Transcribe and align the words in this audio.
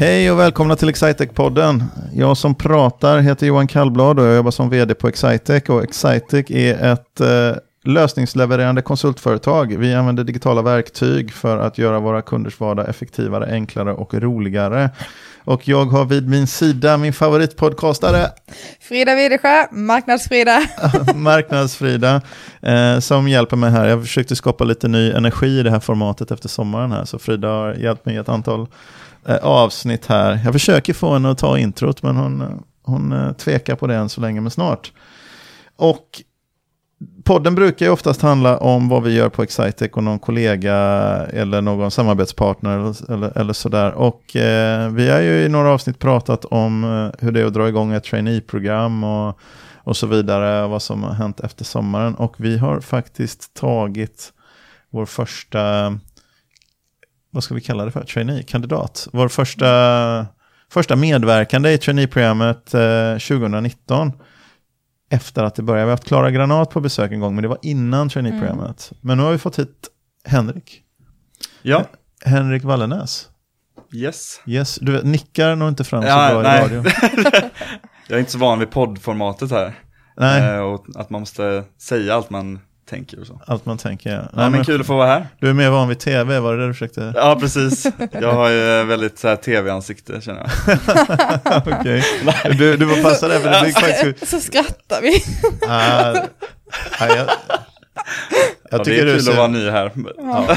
Hej 0.00 0.30
och 0.30 0.38
välkomna 0.38 0.76
till 0.76 0.88
Excitec-podden. 0.88 1.84
Jag 2.14 2.36
som 2.36 2.54
pratar 2.54 3.18
heter 3.18 3.46
Johan 3.46 3.66
Kallblad 3.66 4.18
och 4.18 4.26
jag 4.26 4.36
jobbar 4.36 4.50
som 4.50 4.70
vd 4.70 4.94
på 4.94 5.08
Excitec. 5.08 5.68
Och 5.68 5.84
Excitec 5.84 6.50
är 6.50 6.92
ett 6.92 7.20
eh, 7.20 7.60
lösningslevererande 7.84 8.82
konsultföretag. 8.82 9.76
Vi 9.78 9.94
använder 9.94 10.24
digitala 10.24 10.62
verktyg 10.62 11.32
för 11.32 11.58
att 11.58 11.78
göra 11.78 12.00
våra 12.00 12.22
kunders 12.22 12.60
vardag 12.60 12.88
effektivare, 12.88 13.52
enklare 13.52 13.92
och 13.92 14.14
roligare. 14.14 14.90
Och 15.44 15.68
jag 15.68 15.84
har 15.84 16.04
vid 16.04 16.28
min 16.28 16.46
sida 16.46 16.96
min 16.96 17.12
favoritpodcastare. 17.12 18.26
Frida 18.80 19.14
Widesjö, 19.14 19.66
Marknadsfrida. 19.70 20.62
Marknadsfrida, 21.14 22.22
eh, 22.62 22.98
som 22.98 23.28
hjälper 23.28 23.56
mig 23.56 23.70
här. 23.70 23.86
Jag 23.88 24.02
försökte 24.02 24.36
skapa 24.36 24.64
lite 24.64 24.88
ny 24.88 25.10
energi 25.12 25.58
i 25.58 25.62
det 25.62 25.70
här 25.70 25.80
formatet 25.80 26.30
efter 26.30 26.48
sommaren 26.48 26.92
här. 26.92 27.04
Så 27.04 27.18
Frida 27.18 27.48
har 27.48 27.74
hjälpt 27.74 28.06
mig 28.06 28.14
i 28.14 28.18
ett 28.18 28.28
antal 28.28 28.66
Eh, 29.26 29.36
avsnitt 29.36 30.06
här. 30.06 30.40
Jag 30.44 30.52
försöker 30.52 30.92
få 30.92 31.12
henne 31.12 31.30
att 31.30 31.38
ta 31.38 31.58
introt, 31.58 32.02
men 32.02 32.16
hon, 32.16 32.40
eh, 32.40 32.48
hon 32.82 33.12
eh, 33.12 33.32
tvekar 33.32 33.76
på 33.76 33.86
det 33.86 33.94
än 33.94 34.08
så 34.08 34.20
länge, 34.20 34.40
men 34.40 34.50
snart. 34.50 34.92
Och 35.76 36.22
podden 37.24 37.54
brukar 37.54 37.86
ju 37.86 37.92
oftast 37.92 38.22
handla 38.22 38.58
om 38.58 38.88
vad 38.88 39.02
vi 39.02 39.14
gör 39.14 39.28
på 39.28 39.42
Excitec 39.42 39.92
och 39.92 40.04
någon 40.04 40.18
kollega 40.18 40.74
eller 41.32 41.62
någon 41.62 41.90
samarbetspartner 41.90 42.78
eller, 42.78 43.12
eller, 43.12 43.38
eller 43.38 43.52
sådär. 43.52 43.92
Och 43.92 44.36
eh, 44.36 44.90
vi 44.90 45.10
har 45.10 45.20
ju 45.20 45.44
i 45.44 45.48
några 45.48 45.70
avsnitt 45.70 45.98
pratat 45.98 46.44
om 46.44 46.84
eh, 46.84 47.24
hur 47.24 47.32
det 47.32 47.40
är 47.40 47.44
att 47.44 47.54
dra 47.54 47.68
igång 47.68 47.92
ett 47.92 48.04
trainee-program 48.04 49.04
och, 49.04 49.38
och 49.76 49.96
så 49.96 50.06
vidare, 50.06 50.66
vad 50.66 50.82
som 50.82 51.02
har 51.02 51.12
hänt 51.12 51.40
efter 51.40 51.64
sommaren. 51.64 52.14
Och 52.14 52.34
vi 52.36 52.58
har 52.58 52.80
faktiskt 52.80 53.54
tagit 53.54 54.32
vår 54.90 55.06
första, 55.06 55.98
vad 57.30 57.44
ska 57.44 57.54
vi 57.54 57.60
kalla 57.60 57.84
det 57.84 57.90
för, 57.90 58.04
trainee-kandidat. 58.04 59.08
Vår 59.12 59.28
första, 59.28 60.26
första 60.70 60.96
medverkande 60.96 61.72
i 61.72 61.78
trainee-programmet 61.78 62.74
eh, 62.74 63.12
2019 63.12 64.12
efter 65.10 65.42
att 65.42 65.54
det 65.54 65.62
började. 65.62 65.84
Vi 65.84 65.90
har 65.90 65.96
haft 65.96 66.04
Klara 66.04 66.30
Granat 66.30 66.70
på 66.70 66.80
besök 66.80 67.12
en 67.12 67.20
gång, 67.20 67.34
men 67.34 67.42
det 67.42 67.48
var 67.48 67.58
innan 67.62 68.08
traineeprogrammet. 68.08 68.90
Mm. 68.92 69.00
Men 69.00 69.18
nu 69.18 69.24
har 69.24 69.32
vi 69.32 69.38
fått 69.38 69.58
hit 69.58 69.88
Henrik. 70.24 70.82
Ja. 71.62 71.84
Henrik 72.24 72.64
Wallenäs. 72.64 73.28
Yes. 73.92 74.40
Yes, 74.46 74.78
du 74.80 74.92
vet, 74.92 75.04
nickar 75.04 75.56
nog 75.56 75.68
inte 75.68 75.84
fram 75.84 76.02
så 76.02 76.08
ja, 76.08 76.30
bra 76.30 76.42
nej. 76.42 76.60
i 76.60 76.62
radio. 76.64 76.84
jag 78.08 78.16
är 78.16 78.18
inte 78.18 78.32
så 78.32 78.38
van 78.38 78.58
vid 78.58 78.70
poddformatet 78.70 79.50
här. 79.50 79.74
Nej. 80.16 80.54
Eh, 80.54 80.58
och 80.58 80.86
att 80.94 81.10
man 81.10 81.20
måste 81.20 81.64
säga 81.78 82.14
allt 82.14 82.30
man 82.30 82.60
tänker 82.88 83.20
och 83.20 83.26
så. 83.26 83.40
Allt 83.46 83.66
man 83.66 83.78
tänker, 83.78 84.10
ja. 84.10 84.16
Nej, 84.16 84.44
ja, 84.44 84.50
men 84.50 84.64
kul 84.64 84.80
att 84.80 84.86
få 84.86 84.96
vara 84.96 85.06
här. 85.06 85.26
Du 85.40 85.48
är 85.48 85.52
mer 85.52 85.70
van 85.70 85.88
vid 85.88 85.98
tv, 85.98 86.40
var 86.40 86.56
det 86.56 86.60
det 86.60 86.66
du 86.66 86.72
försökte? 86.72 87.12
Ja, 87.16 87.36
precis. 87.40 87.86
Jag 88.12 88.32
har 88.32 88.50
ju 88.50 88.84
väldigt 88.84 89.18
så 89.18 89.28
här 89.28 89.36
tv-ansikte 89.36 90.20
känner 90.20 90.40
jag. 90.40 90.78
Okej. 91.66 92.04
Okay. 92.22 92.52
Du, 92.52 92.76
du 92.76 92.88
får 92.88 93.02
passa 93.02 93.28
dig 93.28 93.40
för 93.40 93.50
det 93.50 93.60
blir 93.62 93.72
faktiskt... 93.72 94.30
Så 94.30 94.40
skrattar 94.40 95.02
vi. 95.02 95.22
ah, 95.68 97.06
jag, 97.06 97.16
jag 97.18 97.28
ja, 98.70 98.84
tycker 98.84 99.04
det 99.04 99.10
är 99.10 99.14
kul 99.14 99.22
ser... 99.22 99.30
att 99.30 99.36
vara 99.36 99.48
ny 99.48 99.70
här. 99.70 99.92
Ja. 100.18 100.56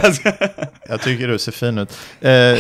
jag 0.90 1.02
tycker 1.02 1.28
du 1.28 1.40
ser 1.40 1.52
fin 1.52 1.78
ut. 1.78 1.98
Eh, 2.22 2.58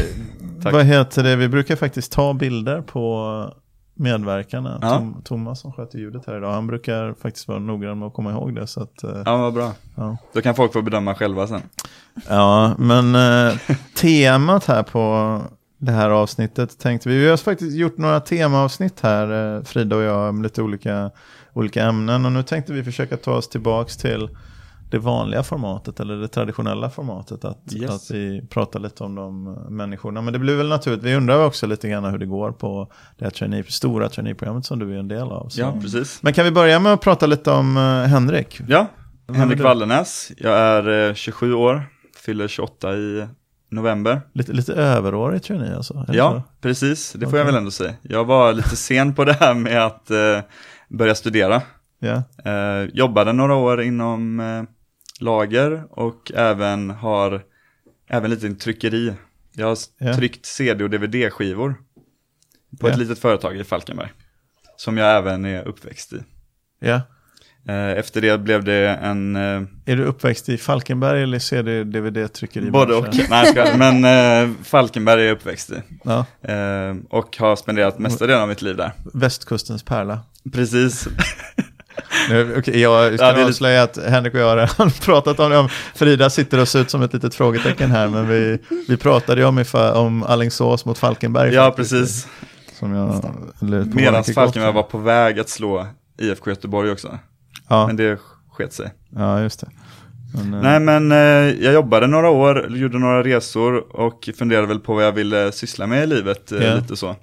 vad 0.71 0.85
heter 0.85 1.23
det, 1.23 1.35
vi 1.35 1.47
brukar 1.47 1.75
faktiskt 1.75 2.11
ta 2.11 2.33
bilder 2.33 2.81
på 2.81 3.53
medverkarna. 4.01 4.79
Ja. 4.81 4.97
Tom, 4.97 5.21
Thomas 5.23 5.59
som 5.59 5.73
sköter 5.73 5.99
ljudet 5.99 6.25
här 6.27 6.37
idag, 6.37 6.51
han 6.51 6.67
brukar 6.67 7.13
faktiskt 7.13 7.47
vara 7.47 7.59
noggrann 7.59 7.99
med 7.99 8.07
att 8.07 8.13
komma 8.13 8.31
ihåg 8.31 8.55
det. 8.55 8.67
Så 8.67 8.83
att, 8.83 9.03
eh, 9.03 9.21
ja, 9.25 9.37
vad 9.37 9.53
bra. 9.53 9.73
Ja. 9.95 10.17
Då 10.33 10.41
kan 10.41 10.55
folk 10.55 10.73
få 10.73 10.81
bedöma 10.81 11.15
själva 11.15 11.47
sen. 11.47 11.61
Ja, 12.29 12.75
men 12.77 13.15
eh, 13.15 13.57
temat 13.95 14.65
här 14.65 14.83
på 14.83 15.37
det 15.77 15.91
här 15.91 16.09
avsnittet 16.09 16.79
tänkte 16.79 17.09
vi, 17.09 17.17
vi 17.17 17.29
har 17.29 17.37
faktiskt 17.37 17.75
gjort 17.75 17.97
några 17.97 18.19
temaavsnitt 18.19 18.99
här, 18.99 19.55
eh, 19.57 19.63
Frida 19.63 19.95
och 19.95 20.01
jag, 20.01 20.35
med 20.35 20.43
lite 20.43 20.61
olika, 20.61 21.11
olika 21.53 21.83
ämnen. 21.83 22.25
Och 22.25 22.31
nu 22.31 22.43
tänkte 22.43 22.73
vi 22.73 22.83
försöka 22.83 23.17
ta 23.17 23.33
oss 23.33 23.49
tillbaks 23.49 23.97
till 23.97 24.29
det 24.91 24.99
vanliga 24.99 25.43
formatet 25.43 25.99
eller 25.99 26.15
det 26.15 26.27
traditionella 26.27 26.89
formatet. 26.89 27.45
Att, 27.45 27.73
yes. 27.73 27.89
att 27.89 28.11
vi 28.11 28.47
pratar 28.49 28.79
lite 28.79 29.03
om 29.03 29.15
de 29.15 29.43
människorna. 29.69 30.21
Men 30.21 30.33
det 30.33 30.39
blir 30.39 30.55
väl 30.55 30.67
naturligt, 30.67 31.03
vi 31.03 31.15
undrar 31.15 31.45
också 31.45 31.67
lite 31.67 31.89
grann 31.89 32.05
hur 32.05 32.17
det 32.17 32.25
går 32.25 32.51
på 32.51 32.91
det 33.17 33.25
här 33.25 33.31
trainee, 33.31 33.63
stora 33.63 34.09
traineeprogrammet 34.09 34.65
som 34.65 34.79
du 34.79 34.95
är 34.95 34.99
en 34.99 35.07
del 35.07 35.31
av. 35.31 35.49
Så. 35.49 35.61
Ja, 35.61 35.77
precis. 35.81 36.23
Men 36.23 36.33
kan 36.33 36.45
vi 36.45 36.51
börja 36.51 36.79
med 36.79 36.93
att 36.93 37.01
prata 37.01 37.25
lite 37.25 37.51
om 37.51 37.77
uh, 37.77 38.03
Henrik? 38.03 38.61
Ja, 38.67 38.87
Henrik 39.33 39.59
Wallenäs. 39.59 40.31
Jag 40.37 40.57
är 40.57 40.89
uh, 40.89 41.13
27 41.13 41.53
år, 41.53 41.83
fyller 42.25 42.47
28 42.47 42.93
i 42.93 43.27
november. 43.69 44.21
Lite, 44.33 44.53
lite 44.53 44.73
överårig 44.73 45.43
trainee 45.43 45.75
alltså? 45.75 46.05
Ja, 46.07 46.31
så? 46.31 46.43
precis. 46.61 47.13
Det 47.13 47.19
får 47.19 47.27
okay. 47.27 47.39
jag 47.39 47.45
väl 47.45 47.55
ändå 47.55 47.71
säga. 47.71 47.93
Jag 48.01 48.25
var 48.25 48.53
lite 48.53 48.75
sen 48.75 49.15
på 49.15 49.25
det 49.25 49.33
här 49.33 49.53
med 49.53 49.85
att 49.85 50.11
uh, 50.11 50.39
börja 50.89 51.15
studera. 51.15 51.61
Yeah. 52.03 52.85
jobbade 52.93 53.33
några 53.33 53.55
år 53.55 53.81
inom 53.81 54.39
lager 55.21 55.83
och 55.89 56.31
även 56.35 56.89
har 56.89 57.41
även 58.09 58.29
lite 58.29 58.53
tryckeri. 58.53 59.13
Jag 59.53 59.67
har 59.67 59.77
ja. 59.97 60.15
tryckt 60.15 60.45
CD 60.45 60.83
och 60.83 60.89
DVD-skivor 60.89 61.75
på 62.79 62.87
ja. 62.87 62.91
ett 62.91 62.99
litet 62.99 63.19
företag 63.19 63.57
i 63.57 63.63
Falkenberg. 63.63 64.09
Som 64.77 64.97
jag 64.97 65.17
även 65.17 65.45
är 65.45 65.67
uppväxt 65.67 66.13
i. 66.13 66.23
Ja. 66.79 67.01
Eh, 67.67 67.89
efter 67.89 68.21
det 68.21 68.37
blev 68.37 68.63
det 68.63 68.87
en... 68.87 69.35
Eh, 69.35 69.61
är 69.85 69.95
du 69.95 70.03
uppväxt 70.03 70.49
i 70.49 70.57
Falkenberg 70.57 71.23
eller 71.23 71.39
CD, 71.39 71.83
DVD, 71.83 72.33
tryckeri? 72.33 72.71
Både 72.71 72.95
och. 72.95 73.07
Nej, 73.29 73.45
ska, 73.45 73.77
men 73.77 74.05
äh, 74.05 74.55
Falkenberg 74.63 75.21
är 75.21 75.25
jag 75.25 75.37
uppväxt 75.37 75.71
i. 75.71 75.81
Ja. 76.03 76.25
Äh, 76.41 76.95
och 77.09 77.37
har 77.37 77.55
spenderat 77.55 77.99
mesta 77.99 78.27
delen 78.27 78.41
av 78.41 78.47
mitt 78.47 78.61
liv 78.61 78.77
där. 78.77 78.91
Västkustens 79.13 79.83
pärla. 79.83 80.19
Precis. 80.53 81.07
Nu, 82.29 82.57
okay, 82.57 82.79
jag 82.79 83.13
ska 83.13 83.25
ja, 83.25 83.45
avslöja 83.45 83.83
att 83.83 83.97
Henrik 83.97 84.33
och 84.33 84.39
jag 84.39 84.57
har 84.57 85.01
pratat 85.05 85.39
om 85.39 85.49
det. 85.51 85.69
Frida 85.95 86.29
sitter 86.29 86.59
och 86.59 86.67
ser 86.67 86.79
ut 86.79 86.89
som 86.89 87.01
ett 87.01 87.13
litet 87.13 87.35
frågetecken 87.35 87.91
här, 87.91 88.07
men 88.07 88.27
vi, 88.27 88.59
vi 88.87 88.97
pratade 88.97 89.41
ju 89.41 89.47
om, 89.47 89.63
om 89.93 90.23
Allingsås 90.23 90.85
mot 90.85 90.97
Falkenberg. 90.97 91.53
Ja, 91.53 91.65
faktiskt, 91.65 91.91
precis. 91.91 92.27
Som 92.79 92.93
jag, 92.93 93.23
Medan 93.93 94.23
Falkenberg 94.23 94.73
var 94.73 94.83
på 94.83 94.97
väg 94.97 95.39
att 95.39 95.49
slå 95.49 95.87
IFK 96.21 96.49
Göteborg 96.49 96.91
också. 96.91 97.19
Ja. 97.67 97.87
Men 97.87 97.95
det 97.95 98.19
sket 98.51 98.73
sig. 98.73 98.91
Ja, 99.09 99.41
just 99.41 99.59
det. 99.59 99.67
Men, 100.33 100.53
eh, 100.53 100.61
Nej 100.61 100.79
men 100.79 101.11
eh, 101.11 101.63
jag 101.63 101.73
jobbade 101.73 102.07
några 102.07 102.29
år, 102.29 102.77
gjorde 102.77 102.99
några 102.99 103.23
resor 103.23 103.95
och 103.95 104.29
funderade 104.37 104.67
väl 104.67 104.79
på 104.79 104.93
vad 104.93 105.05
jag 105.05 105.11
ville 105.11 105.51
syssla 105.51 105.87
med 105.87 106.03
i 106.03 106.07
livet. 106.07 106.51
Eh, 106.51 106.61
yeah. 106.61 106.81
Lite 106.81 106.95
så. 106.95 107.15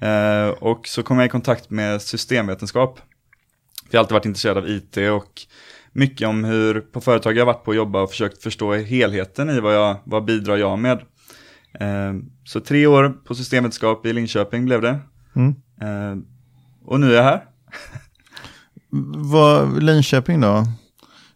Eh, 0.00 0.48
och 0.48 0.88
så 0.88 1.02
kom 1.02 1.18
jag 1.18 1.26
i 1.26 1.28
kontakt 1.28 1.70
med 1.70 2.02
systemvetenskap. 2.02 3.00
Jag 3.90 3.98
har 3.98 4.04
alltid 4.04 4.14
varit 4.14 4.26
intresserad 4.26 4.58
av 4.58 4.68
IT 4.68 4.96
och 4.96 5.32
mycket 5.92 6.28
om 6.28 6.44
hur 6.44 6.80
på 6.80 7.00
företag 7.00 7.36
jag 7.36 7.46
varit 7.46 7.64
på 7.64 7.70
och 7.70 7.74
jobba 7.74 8.02
och 8.02 8.10
försökt 8.10 8.42
förstå 8.42 8.74
helheten 8.74 9.50
i 9.50 9.60
vad, 9.60 9.74
jag, 9.74 9.96
vad 10.04 10.24
bidrar 10.24 10.56
jag 10.56 10.78
med. 10.78 10.98
Eh, 11.80 12.14
så 12.44 12.60
tre 12.60 12.86
år 12.86 13.08
på 13.24 13.34
systemvetenskap 13.34 14.06
i 14.06 14.12
Linköping 14.12 14.64
blev 14.64 14.82
det. 14.82 14.98
Mm. 15.36 15.54
Eh, 15.80 16.22
och 16.84 17.00
nu 17.00 17.12
är 17.12 17.16
jag 17.16 17.22
här. 17.22 17.44
vad, 19.16 19.82
Linköping 19.82 20.40
då? 20.40 20.64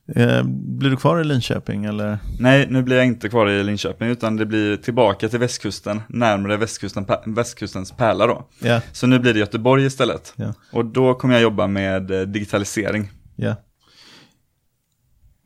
Eh, 0.08 0.42
blir 0.44 0.90
du 0.90 0.96
kvar 0.96 1.20
i 1.20 1.24
Linköping 1.24 1.84
eller? 1.84 2.18
Nej, 2.38 2.66
nu 2.70 2.82
blir 2.82 2.96
jag 2.96 3.06
inte 3.06 3.28
kvar 3.28 3.48
i 3.48 3.64
Linköping 3.64 4.08
utan 4.08 4.36
det 4.36 4.46
blir 4.46 4.76
tillbaka 4.76 5.28
till 5.28 5.38
västkusten, 5.38 6.00
närmare 6.08 6.56
västkusten, 6.56 7.06
västkustens 7.26 7.92
pärla 7.92 8.26
då. 8.26 8.48
Yeah. 8.64 8.82
Så 8.92 9.06
nu 9.06 9.18
blir 9.18 9.34
det 9.34 9.40
Göteborg 9.40 9.84
istället. 9.84 10.34
Yeah. 10.38 10.52
Och 10.72 10.84
då 10.84 11.14
kommer 11.14 11.34
jag 11.34 11.42
jobba 11.42 11.66
med 11.66 12.10
eh, 12.10 12.20
digitalisering. 12.20 13.10
Yeah. 13.36 13.56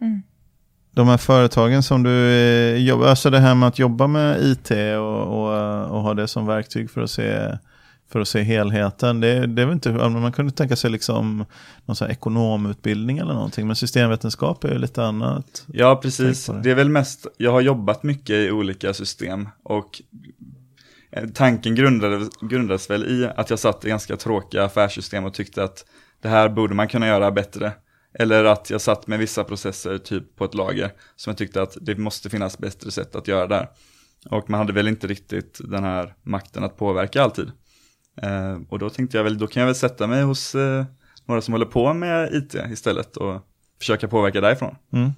Mm. 0.01 0.23
De 0.91 1.09
här 1.09 1.17
företagen 1.17 1.83
som 1.83 2.03
du 2.03 2.11
eh, 2.11 2.77
jobbar, 2.77 3.07
alltså 3.07 3.31
det 3.31 3.39
här 3.39 3.55
med 3.55 3.69
att 3.69 3.79
jobba 3.79 4.07
med 4.07 4.43
IT 4.43 4.71
och, 4.99 5.23
och, 5.23 5.91
och 5.91 6.03
ha 6.03 6.15
det 6.15 6.29
som 6.29 6.47
verktyg 6.47 6.91
för 6.91 7.01
att 7.01 7.11
se 7.11 7.59
för 8.09 8.21
att 8.21 8.29
se 8.29 8.43
helheten. 8.43 9.21
Det, 9.21 9.47
det 9.47 9.63
är 9.63 9.73
inte, 9.73 9.93
man 9.93 10.33
kunde 10.33 10.53
tänka 10.53 10.77
sig 10.77 10.91
liksom 10.91 11.45
någon 11.85 11.97
sån 11.97 12.11
ekonomutbildning 12.11 13.19
eller 13.19 13.35
någonting, 13.35 13.67
men 13.67 13.77
systemvetenskap 13.77 14.65
är 14.65 14.73
ju 14.73 14.79
lite 14.79 15.05
annat. 15.05 15.65
Ja, 15.73 15.97
precis. 15.97 16.47
Det. 16.47 16.61
det. 16.63 16.71
är 16.71 16.75
väl 16.75 16.89
mest, 16.89 17.27
jag 17.37 17.53
har 17.53 17.61
jobbat 17.61 18.03
mycket 18.03 18.31
i 18.31 18.51
olika 18.51 18.95
system 18.95 19.49
och 19.63 20.03
eh, 21.11 21.29
tanken 21.29 21.75
grundades, 21.75 22.29
grundades 22.41 22.91
väl 22.91 23.05
i 23.05 23.31
att 23.37 23.51
jag 23.51 23.59
satt 23.59 23.85
i 23.85 23.89
ganska 23.89 24.17
tråkiga 24.17 24.65
affärssystem 24.65 25.25
och 25.25 25.35
tyckte 25.35 25.65
att 25.65 25.85
det 26.23 26.29
här 26.29 26.49
borde 26.49 26.75
man 26.75 26.89
kunna 26.89 27.07
göra 27.07 27.31
bättre. 27.31 27.73
Eller 28.19 28.45
att 28.45 28.71
jag 28.71 28.81
satt 28.81 29.07
med 29.07 29.19
vissa 29.19 29.45
processer 29.45 29.99
typ 29.99 30.37
på 30.37 30.45
ett 30.45 30.55
lager 30.55 30.93
som 31.17 31.31
jag 31.31 31.39
tyckte 31.39 31.63
att 31.63 31.77
det 31.81 31.99
måste 31.99 32.31
finnas 32.31 32.59
bättre 32.59 32.91
sätt 32.91 33.17
att 33.17 33.29
göra 33.29 33.47
där. 33.47 33.69
Och 34.31 34.51
man 34.51 34.59
hade 34.59 34.73
väl 34.73 34.89
inte 34.89 35.07
riktigt 35.07 35.61
den 35.65 35.85
här 35.85 36.15
makten 36.23 36.65
att 36.65 36.77
påverka 36.77 37.23
alltid. 37.23 37.53
Eh, 38.23 38.59
och 38.69 38.79
då 38.79 38.91
tänkte 38.91 39.17
jag 39.17 39.25
väl, 39.25 39.39
då 39.39 39.47
kan 39.47 39.61
jag 39.61 39.67
väl 39.67 39.75
sätta 39.75 40.07
mig 40.07 40.23
hos 40.23 40.55
eh, 40.55 40.85
några 41.27 41.41
som 41.41 41.53
håller 41.53 41.67
på 41.67 41.95
med 41.95 42.35
IT 42.35 42.55
istället 42.73 43.17
och 43.17 43.43
försöka 43.79 44.09
påverka 44.09 44.41
därifrån. 44.41 44.75
Mm. 44.93 45.11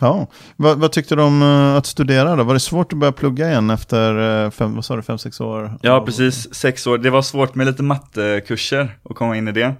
Ja, 0.00 0.26
vad, 0.56 0.78
vad 0.78 0.92
tyckte 0.92 1.16
du 1.16 1.22
om 1.22 1.42
eh, 1.42 1.74
att 1.74 1.86
studera 1.86 2.36
då? 2.36 2.44
Var 2.44 2.54
det 2.54 2.60
svårt 2.60 2.92
att 2.92 2.98
börja 2.98 3.12
plugga 3.12 3.48
igen 3.50 3.70
efter 3.70 4.44
eh, 4.44 4.50
fem, 4.50 4.74
vad 4.74 4.84
sa 4.84 4.96
du, 4.96 5.02
fem, 5.02 5.18
sex 5.18 5.40
år? 5.40 5.78
Ja, 5.82 6.04
precis. 6.06 6.54
Sex 6.54 6.86
år. 6.86 6.98
Det 6.98 7.10
var 7.10 7.22
svårt 7.22 7.54
med 7.54 7.66
lite 7.66 7.82
mattekurser 7.82 8.98
att 9.02 9.16
komma 9.16 9.36
in 9.36 9.48
i 9.48 9.52
det. 9.52 9.74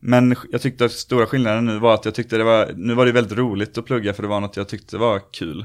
Men 0.00 0.36
jag 0.50 0.60
tyckte 0.60 0.84
att 0.84 0.92
stora 0.92 1.26
skillnaden 1.26 1.64
nu 1.64 1.78
var 1.78 1.94
att 1.94 2.04
jag 2.04 2.14
tyckte 2.14 2.36
det 2.36 2.44
var, 2.44 2.72
nu 2.76 2.94
var 2.94 3.06
det 3.06 3.12
väldigt 3.12 3.38
roligt 3.38 3.78
att 3.78 3.84
plugga 3.84 4.14
för 4.14 4.22
det 4.22 4.28
var 4.28 4.40
något 4.40 4.56
jag 4.56 4.68
tyckte 4.68 4.98
var 4.98 5.20
kul. 5.32 5.64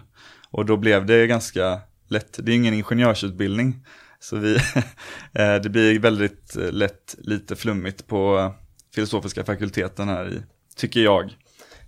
Och 0.49 0.65
då 0.65 0.77
blev 0.77 1.05
det 1.05 1.27
ganska 1.27 1.79
lätt, 2.07 2.39
det 2.43 2.51
är 2.51 2.55
ingen 2.55 2.73
ingenjörsutbildning. 2.73 3.85
Så 4.23 4.37
vi, 4.37 4.55
eh, 5.33 5.55
det 5.63 5.69
blir 5.69 5.99
väldigt 5.99 6.55
lätt 6.55 7.15
lite 7.17 7.55
flummigt 7.55 8.07
på 8.07 8.53
filosofiska 8.95 9.43
fakulteten 9.43 10.09
här 10.09 10.33
i, 10.33 10.41
tycker 10.75 10.99
jag. 10.99 11.23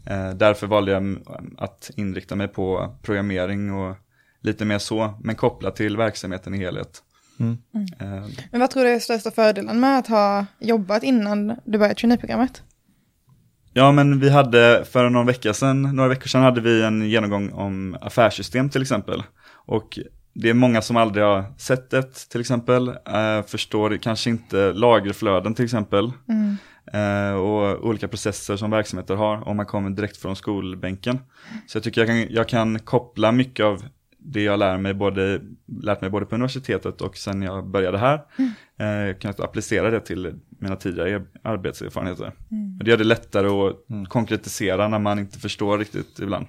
Eh, 0.06 0.30
därför 0.30 0.68
valde 0.68 0.92
jag 0.92 1.18
att 1.58 1.92
inrikta 1.96 2.36
mig 2.36 2.48
på 2.48 2.96
programmering 3.02 3.74
och 3.74 3.96
lite 4.42 4.66
mer 4.66 4.78
så, 4.78 5.14
men 5.24 5.36
kopplat 5.36 5.76
till 5.76 5.98
verksamheten 5.98 6.54
i 6.54 6.58
helhet. 6.58 7.04
Mm. 7.40 7.58
Mm. 7.74 8.32
Men 8.52 8.62
vad 8.62 8.70
tror 8.70 8.84
du 8.84 8.90
är 8.90 9.00
största 9.00 9.32
fördelen 9.32 9.80
med 9.80 10.00
att 10.00 10.08
ha 10.08 10.46
jobbat 10.60 11.04
innan 11.04 11.48
du 11.66 11.78
började 11.78 11.96
traineeprogrammet? 11.96 12.64
Ja, 13.74 13.92
men 13.92 14.20
vi 14.20 14.30
hade 14.30 14.86
för 14.92 15.10
någon 15.10 15.26
vecka 15.26 15.54
sedan, 15.54 15.82
några 15.82 16.10
veckor 16.10 16.28
sedan 16.28 16.42
hade 16.42 16.62
vi 16.62 16.84
en 16.84 17.10
genomgång 17.10 17.52
om 17.52 17.98
affärssystem 18.02 18.70
till 18.70 18.82
exempel. 18.82 19.24
Och 19.66 20.00
det 20.36 20.50
är 20.50 20.54
många 20.54 20.82
som 20.82 20.98
aldrig 20.98 21.26
har 21.26 21.44
sett 21.58 21.94
ett 21.94 22.30
till 22.30 22.42
exempel, 22.42 22.88
äh, 22.88 23.46
förstår 23.48 23.98
kanske 23.98 24.30
inte 24.30 24.74
lagerflöden 24.74 25.54
till 25.54 25.66
exempel. 25.66 26.12
Mm. 26.30 26.58
Eh, 26.94 27.36
och 27.36 27.86
olika 27.86 28.08
processer 28.08 28.58
som 28.58 28.72
verksamheter 28.72 29.16
har 29.16 29.48
om 29.48 29.58
man 29.58 29.66
kommer 29.66 29.90
direkt 29.90 30.18
från 30.18 30.36
skolbänken. 30.36 31.20
Så 31.68 31.78
jag 31.78 31.84
tycker 31.84 32.02
jag 32.02 32.08
kan, 32.08 32.34
jag 32.36 32.50
kan 32.50 32.80
koppla 32.80 33.32
mycket 33.32 33.66
av 33.66 33.84
det 34.18 34.42
jag 34.42 34.60
lär 34.60 34.78
mig 34.78 34.94
både, 34.94 35.42
lärt 35.82 36.02
mig 36.02 36.10
både 36.10 36.26
på 36.26 36.36
universitetet 36.36 37.02
och 37.02 37.18
sen 37.18 37.42
jag 37.42 37.68
började 37.68 37.98
här. 37.98 38.22
Mm. 38.38 39.10
Eh, 39.10 39.18
kan 39.18 39.34
applicera 39.38 39.90
det 39.90 40.00
till 40.00 40.34
mina 40.60 40.76
tidigare 40.76 41.24
arbetserfarenheter. 41.44 42.32
Mm. 42.52 42.78
Och 42.78 42.84
det 42.86 42.92
gör 42.92 42.98
det 42.98 43.04
lättare 43.04 43.48
att 43.48 43.90
mm. 43.90 44.06
konkretisera 44.06 44.88
när 44.88 45.00
man 45.00 45.20
inte 45.20 45.40
förstår 45.40 45.78
riktigt 45.78 46.20
ibland. 46.20 46.48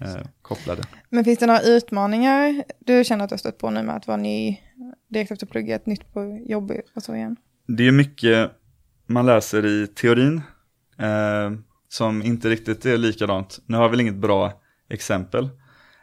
Eh, 0.00 0.16
kopplade. 0.42 0.82
Men 1.10 1.24
finns 1.24 1.38
det 1.38 1.46
några 1.46 1.60
utmaningar 1.60 2.64
du 2.78 3.04
känner 3.04 3.24
att 3.24 3.30
du 3.30 3.32
har 3.32 3.38
stött 3.38 3.58
på 3.58 3.70
nu 3.70 3.82
med 3.82 3.96
att 3.96 4.06
vara 4.06 4.16
ny 4.16 4.60
direkt 5.08 5.32
efter 5.32 5.46
plugget, 5.46 5.86
nytt 5.86 6.12
på 6.12 6.40
jobb 6.46 6.72
och 6.94 7.02
så 7.02 7.14
igen? 7.14 7.36
Det 7.66 7.88
är 7.88 7.92
mycket 7.92 8.50
man 9.06 9.26
läser 9.26 9.66
i 9.66 9.86
teorin 9.86 10.42
eh, 10.98 11.52
som 11.88 12.22
inte 12.22 12.48
riktigt 12.48 12.86
är 12.86 12.98
likadant. 12.98 13.60
Nu 13.66 13.76
har 13.76 13.84
jag 13.84 13.90
väl 13.90 14.00
inget 14.00 14.14
bra 14.14 14.52
exempel, 14.88 15.44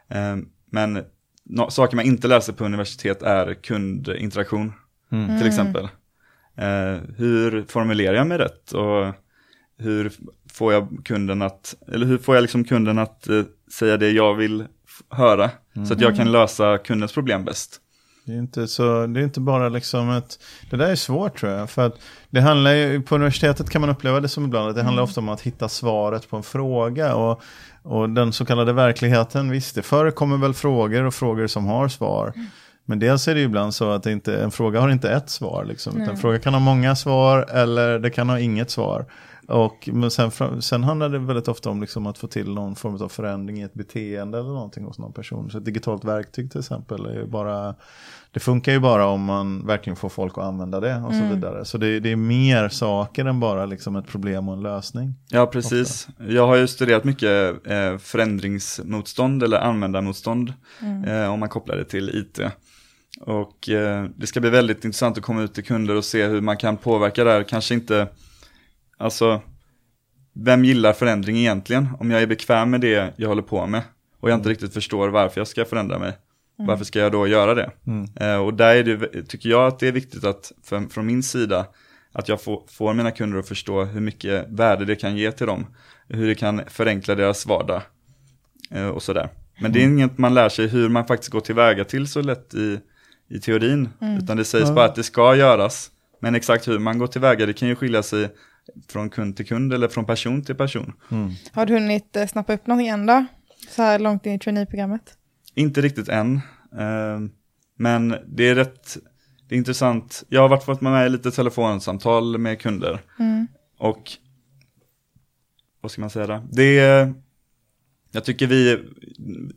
eh, 0.08 0.36
men 0.70 1.04
no 1.44 1.70
saker 1.70 1.96
man 1.96 2.04
inte 2.04 2.28
läser 2.28 2.52
på 2.52 2.64
universitet 2.64 3.22
är 3.22 3.54
kundinteraktion 3.54 4.72
mm. 5.12 5.38
till 5.38 5.48
exempel. 5.48 5.88
Eh, 6.56 7.00
hur 7.16 7.62
formulerar 7.68 8.14
jag 8.14 8.26
mig 8.26 8.38
rätt 8.38 8.72
och 8.72 9.14
hur 9.78 10.12
får 10.52 10.72
jag 10.72 10.88
kunden 11.04 11.42
att, 11.42 11.74
eller 11.92 12.06
hur 12.06 12.18
får 12.18 12.34
jag 12.34 12.42
liksom 12.42 12.64
kunden 12.64 12.98
att 12.98 13.28
eh, 13.28 13.42
säga 13.72 13.96
det 13.96 14.10
jag 14.10 14.34
vill 14.34 14.64
höra 15.10 15.50
mm. 15.76 15.86
så 15.86 15.94
att 15.94 16.00
jag 16.00 16.16
kan 16.16 16.32
lösa 16.32 16.78
kundens 16.78 17.12
problem 17.12 17.44
bäst. 17.44 17.80
Det 18.26 18.32
är 18.32 18.38
inte, 18.38 18.68
så, 18.68 19.06
det 19.06 19.20
är 19.20 19.24
inte 19.24 19.40
bara 19.40 19.68
liksom 19.68 20.10
ett... 20.10 20.38
Det 20.70 20.76
där 20.76 20.90
är 20.90 20.94
svårt 20.94 21.38
tror 21.38 21.52
jag. 21.52 21.70
För 21.70 21.86
att 21.86 21.98
det 22.30 22.40
handlar 22.40 22.72
ju, 22.72 23.02
på 23.02 23.14
universitetet 23.14 23.70
kan 23.70 23.80
man 23.80 23.90
uppleva 23.90 24.20
det 24.20 24.28
som 24.28 24.44
ibland 24.44 24.68
att 24.68 24.76
det 24.76 24.82
handlar 24.82 25.02
mm. 25.02 25.10
ofta 25.10 25.20
om 25.20 25.28
att 25.28 25.40
hitta 25.40 25.68
svaret 25.68 26.30
på 26.30 26.36
en 26.36 26.42
fråga. 26.42 27.14
Och, 27.14 27.42
och 27.82 28.10
den 28.10 28.32
så 28.32 28.44
kallade 28.44 28.72
verkligheten, 28.72 29.50
visst 29.50 29.74
det 29.74 29.82
förekommer 29.82 30.36
väl 30.36 30.54
frågor 30.54 31.04
och 31.04 31.14
frågor 31.14 31.46
som 31.46 31.66
har 31.66 31.88
svar. 31.88 32.32
Mm. 32.34 32.46
Men 32.84 32.98
dels 32.98 33.28
är 33.28 33.34
det 33.34 33.40
ibland 33.40 33.74
så 33.74 33.90
att 33.90 34.06
inte, 34.06 34.36
en 34.36 34.50
fråga 34.50 34.80
har 34.80 34.90
inte 34.90 35.10
ett 35.10 35.30
svar. 35.30 35.64
Liksom, 35.64 36.00
en 36.00 36.16
fråga 36.16 36.38
kan 36.38 36.54
ha 36.54 36.60
många 36.60 36.96
svar 36.96 37.46
eller 37.50 37.98
det 37.98 38.10
kan 38.10 38.28
ha 38.28 38.38
inget 38.38 38.70
svar. 38.70 39.06
Och, 39.48 39.88
men 39.92 40.10
sen, 40.10 40.30
sen 40.62 40.84
handlar 40.84 41.08
det 41.08 41.18
väldigt 41.18 41.48
ofta 41.48 41.70
om 41.70 41.80
liksom 41.80 42.06
att 42.06 42.18
få 42.18 42.26
till 42.26 42.54
någon 42.54 42.76
form 42.76 42.94
av 43.02 43.08
förändring 43.08 43.60
i 43.60 43.62
ett 43.62 43.74
beteende 43.74 44.38
eller 44.38 44.48
någonting 44.48 44.84
hos 44.84 44.98
någon 44.98 45.12
person. 45.12 45.50
Så 45.50 45.58
ett 45.58 45.64
digitalt 45.64 46.04
verktyg 46.04 46.50
till 46.50 46.60
exempel 46.60 47.06
är 47.06 47.14
ju 47.14 47.26
bara 47.26 47.74
det 48.36 48.40
funkar 48.40 48.72
ju 48.72 48.80
bara 48.80 49.06
om 49.06 49.24
man 49.24 49.66
verkligen 49.66 49.96
får 49.96 50.08
folk 50.08 50.38
att 50.38 50.44
använda 50.44 50.80
det 50.80 50.96
och 50.96 51.12
så 51.12 51.18
mm. 51.18 51.34
vidare. 51.34 51.64
Så 51.64 51.78
det, 51.78 52.00
det, 52.00 52.12
är 52.12 52.16
mer 52.16 52.68
saker 52.68 53.24
än 53.24 53.40
bara 53.40 53.66
liksom 53.66 53.96
ett 53.96 54.06
problem 54.06 54.48
och 54.48 54.54
en 54.54 54.62
lösning. 54.62 55.14
Ja, 55.28 55.46
precis. 55.46 56.08
Ofta. 56.08 56.32
Jag 56.32 56.46
har 56.46 56.56
ju 56.56 56.66
studerat 56.66 57.04
mycket 57.04 57.66
eh, 57.66 57.98
förändringsmotstånd 57.98 59.42
eller 59.42 59.58
användarmotstånd 59.58 60.52
mm. 60.80 61.04
eh, 61.04 61.32
om 61.32 61.40
man 61.40 61.48
kopplar 61.48 61.76
det 61.76 61.84
till 61.84 62.08
IT. 62.08 62.40
Och 63.20 63.68
eh, 63.68 64.06
det 64.16 64.26
ska 64.26 64.40
bli 64.40 64.50
väldigt 64.50 64.84
intressant 64.84 65.18
att 65.18 65.24
komma 65.24 65.42
ut 65.42 65.54
till 65.54 65.64
kunder 65.64 65.94
och 65.94 66.04
se 66.04 66.26
hur 66.26 66.40
man 66.40 66.56
kan 66.56 66.76
påverka 66.76 67.24
det 67.24 67.30
här. 67.30 67.42
Kanske 67.42 67.74
inte, 67.74 68.08
alltså, 68.98 69.42
vem 70.32 70.64
gillar 70.64 70.92
förändring 70.92 71.36
egentligen? 71.36 71.88
Om 72.00 72.10
jag 72.10 72.22
är 72.22 72.26
bekväm 72.26 72.70
med 72.70 72.80
det 72.80 73.14
jag 73.16 73.28
håller 73.28 73.42
på 73.42 73.66
med 73.66 73.82
och 74.20 74.30
jag 74.30 74.36
inte 74.36 74.46
mm. 74.46 74.50
riktigt 74.50 74.74
förstår 74.74 75.08
varför 75.08 75.40
jag 75.40 75.48
ska 75.48 75.64
förändra 75.64 75.98
mig. 75.98 76.12
Mm. 76.58 76.68
Varför 76.68 76.84
ska 76.84 76.98
jag 76.98 77.12
då 77.12 77.26
göra 77.26 77.54
det? 77.54 77.70
Mm. 77.86 78.08
Eh, 78.20 78.36
och 78.36 78.54
där 78.54 78.76
är 78.76 78.84
det, 78.84 79.22
tycker 79.22 79.48
jag 79.48 79.66
att 79.66 79.78
det 79.78 79.88
är 79.88 79.92
viktigt 79.92 80.24
att 80.24 80.52
för, 80.64 80.80
från 80.90 81.06
min 81.06 81.22
sida 81.22 81.66
att 82.12 82.28
jag 82.28 82.42
får, 82.42 82.62
får 82.68 82.94
mina 82.94 83.10
kunder 83.10 83.38
att 83.38 83.48
förstå 83.48 83.84
hur 83.84 84.00
mycket 84.00 84.46
värde 84.48 84.84
det 84.84 84.96
kan 84.96 85.16
ge 85.16 85.32
till 85.32 85.46
dem. 85.46 85.66
Hur 86.08 86.26
det 86.26 86.34
kan 86.34 86.62
förenkla 86.66 87.14
deras 87.14 87.46
vardag 87.46 87.82
eh, 88.70 88.88
och 88.88 89.02
sådär. 89.02 89.28
Men 89.60 89.72
det 89.72 89.78
är 89.78 89.84
mm. 89.84 89.98
inget 89.98 90.18
man 90.18 90.34
lär 90.34 90.48
sig 90.48 90.66
hur 90.66 90.88
man 90.88 91.06
faktiskt 91.06 91.32
går 91.32 91.40
tillväga 91.40 91.84
till 91.84 92.08
så 92.08 92.22
lätt 92.22 92.54
i, 92.54 92.80
i 93.28 93.38
teorin. 93.38 93.88
Mm. 94.00 94.18
Utan 94.18 94.36
det 94.36 94.44
sägs 94.44 94.70
bara 94.70 94.84
att 94.84 94.94
det 94.94 95.02
ska 95.02 95.36
göras. 95.36 95.90
Men 96.20 96.34
exakt 96.34 96.68
hur 96.68 96.78
man 96.78 96.98
går 96.98 97.06
tillväga 97.06 97.46
det 97.46 97.52
kan 97.52 97.68
ju 97.68 97.76
skilja 97.76 98.02
sig 98.02 98.28
från 98.88 99.10
kund 99.10 99.36
till 99.36 99.46
kund 99.46 99.72
eller 99.72 99.88
från 99.88 100.04
person 100.04 100.44
till 100.44 100.54
person. 100.54 100.92
Mm. 101.10 101.30
Har 101.52 101.66
du 101.66 101.74
hunnit 101.74 102.16
eh, 102.16 102.26
snappa 102.26 102.54
upp 102.54 102.66
någonting 102.66 102.88
än 102.88 103.06
då? 103.06 103.26
Så 103.68 103.82
här 103.82 103.98
långt 103.98 104.26
in 104.26 104.32
i 104.32 104.38
traineeprogrammet? 104.38 105.18
Inte 105.54 105.80
riktigt 105.80 106.08
än. 106.08 106.40
Ehm, 106.78 107.30
men 107.78 108.16
det 108.26 108.48
är 108.48 108.54
rätt 108.54 108.98
det 109.48 109.54
är 109.54 109.58
intressant. 109.58 110.24
Jag 110.28 110.40
har 110.40 110.48
varit 110.48 110.64
fått 110.64 110.80
med 110.80 111.06
i 111.06 111.10
lite 111.10 111.30
telefonsamtal 111.30 112.38
med 112.38 112.60
kunder. 112.60 113.00
Mm. 113.18 113.46
Och 113.78 114.12
vad 115.80 115.90
ska 115.90 116.00
man 116.00 116.10
säga 116.10 116.26
då? 116.26 116.42
Det 116.52 116.78
är, 116.78 117.14
jag 118.12 118.24
tycker 118.24 118.46
vi, 118.46 118.84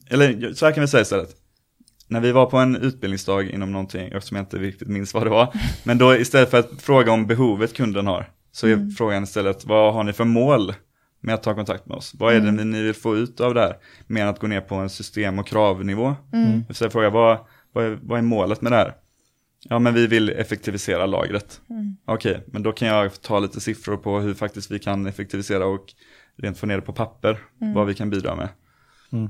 eller 0.10 0.54
så 0.54 0.66
här 0.66 0.74
kan 0.74 0.82
vi 0.82 0.88
säga 0.88 1.02
istället. 1.02 1.36
När 2.08 2.20
vi 2.20 2.32
var 2.32 2.46
på 2.46 2.58
en 2.58 2.76
utbildningsdag 2.76 3.50
inom 3.50 3.72
någonting, 3.72 4.12
eftersom 4.12 4.38
jag 4.38 4.44
inte 4.44 4.58
riktigt 4.58 4.88
minns 4.88 5.14
vad 5.14 5.26
det 5.26 5.30
var. 5.30 5.54
Men 5.84 5.98
då 5.98 6.16
istället 6.16 6.52
för 6.52 6.60
att 6.60 6.82
fråga 6.82 7.12
om 7.12 7.28
behovet 7.28 7.74
kunden 7.74 8.08
har, 8.08 8.30
så 8.52 8.68
är 8.68 8.74
mm. 8.74 8.92
frågan 8.92 9.24
istället, 9.24 9.66
vad 9.66 9.94
har 9.94 10.04
ni 10.04 10.14
för 10.14 10.26
mål 10.26 10.74
med 11.22 11.36
att 11.36 11.44
ta 11.44 11.56
kontakt 11.56 11.86
med 11.86 11.98
oss. 11.98 12.14
Vad 12.20 12.34
är 12.34 12.40
det 12.40 12.50
mm. 12.50 12.72
ni 12.72 12.82
vill 12.82 12.94
få 12.94 13.18
ut 13.18 13.40
av 13.40 13.54
det 13.54 13.62
här? 13.62 13.78
Mer 14.08 14.22
än 14.22 14.28
att 14.28 14.40
gå 14.40 14.48
ner 14.48 14.62
på 14.62 14.76
en 14.76 14.90
system 14.90 15.40
och 15.40 15.48
kravnivå. 15.48 16.16
Mm. 16.34 16.64
Så 16.70 16.90
fråga, 16.90 17.10
vad, 17.10 17.38
vad, 17.74 17.86
är, 17.86 18.00
vad 18.02 18.18
är 18.18 18.22
målet 18.22 18.62
med 18.62 18.72
det 18.72 18.76
här? 18.76 18.96
Ja, 19.64 19.80
men 19.80 19.94
vi 19.94 20.08
vill 20.08 20.30
effektivisera 20.30 21.06
lagret. 21.06 21.62
Mm. 21.70 21.98
Okej, 22.06 22.32
okay, 22.32 22.44
men 22.48 22.64
då 22.64 22.72
kan 22.72 22.88
jag 22.88 23.22
ta 23.22 23.40
lite 23.40 23.62
siffror 23.62 23.98
på 23.98 24.20
hur 24.20 24.34
faktiskt 24.34 24.72
vi 24.72 24.80
kan 24.80 25.08
effektivisera 25.08 25.66
och 25.66 25.94
rent 26.38 26.58
få 26.58 26.66
ner 26.66 26.76
det 26.76 26.82
på 26.82 26.94
papper, 26.94 27.40
mm. 27.62 27.74
vad 27.74 27.88
vi 27.88 27.94
kan 27.94 28.10
bidra 28.10 28.36
med. 28.36 28.50
Mm. 29.12 29.30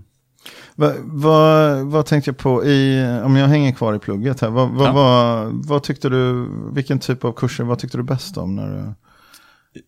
Vad, 0.76 0.96
vad, 1.04 1.82
vad, 1.86 2.06
tänkte 2.06 2.30
jag 2.30 2.38
på 2.38 2.66
i, 2.66 3.04
om 3.24 3.36
jag 3.36 3.48
hänger 3.48 3.72
kvar 3.72 3.96
i 3.96 4.00
plugget 4.00 4.42
här, 4.42 4.50
vad, 4.50 4.88
ja. 4.88 4.92
vad, 4.92 5.52
vad, 5.68 5.84
tyckte 5.84 6.10
du, 6.10 6.48
vilken 6.74 7.00
typ 7.00 7.26
av 7.26 7.32
kurser, 7.32 7.64
vad 7.64 7.80
tyckte 7.80 7.98
du 7.98 8.04
bäst 8.04 8.38
om? 8.38 8.56
när 8.56 8.70
du... 8.70 8.94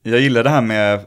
Jag 0.04 0.20
gillar 0.20 0.44
det 0.44 0.50
här 0.50 0.62
med 0.62 1.06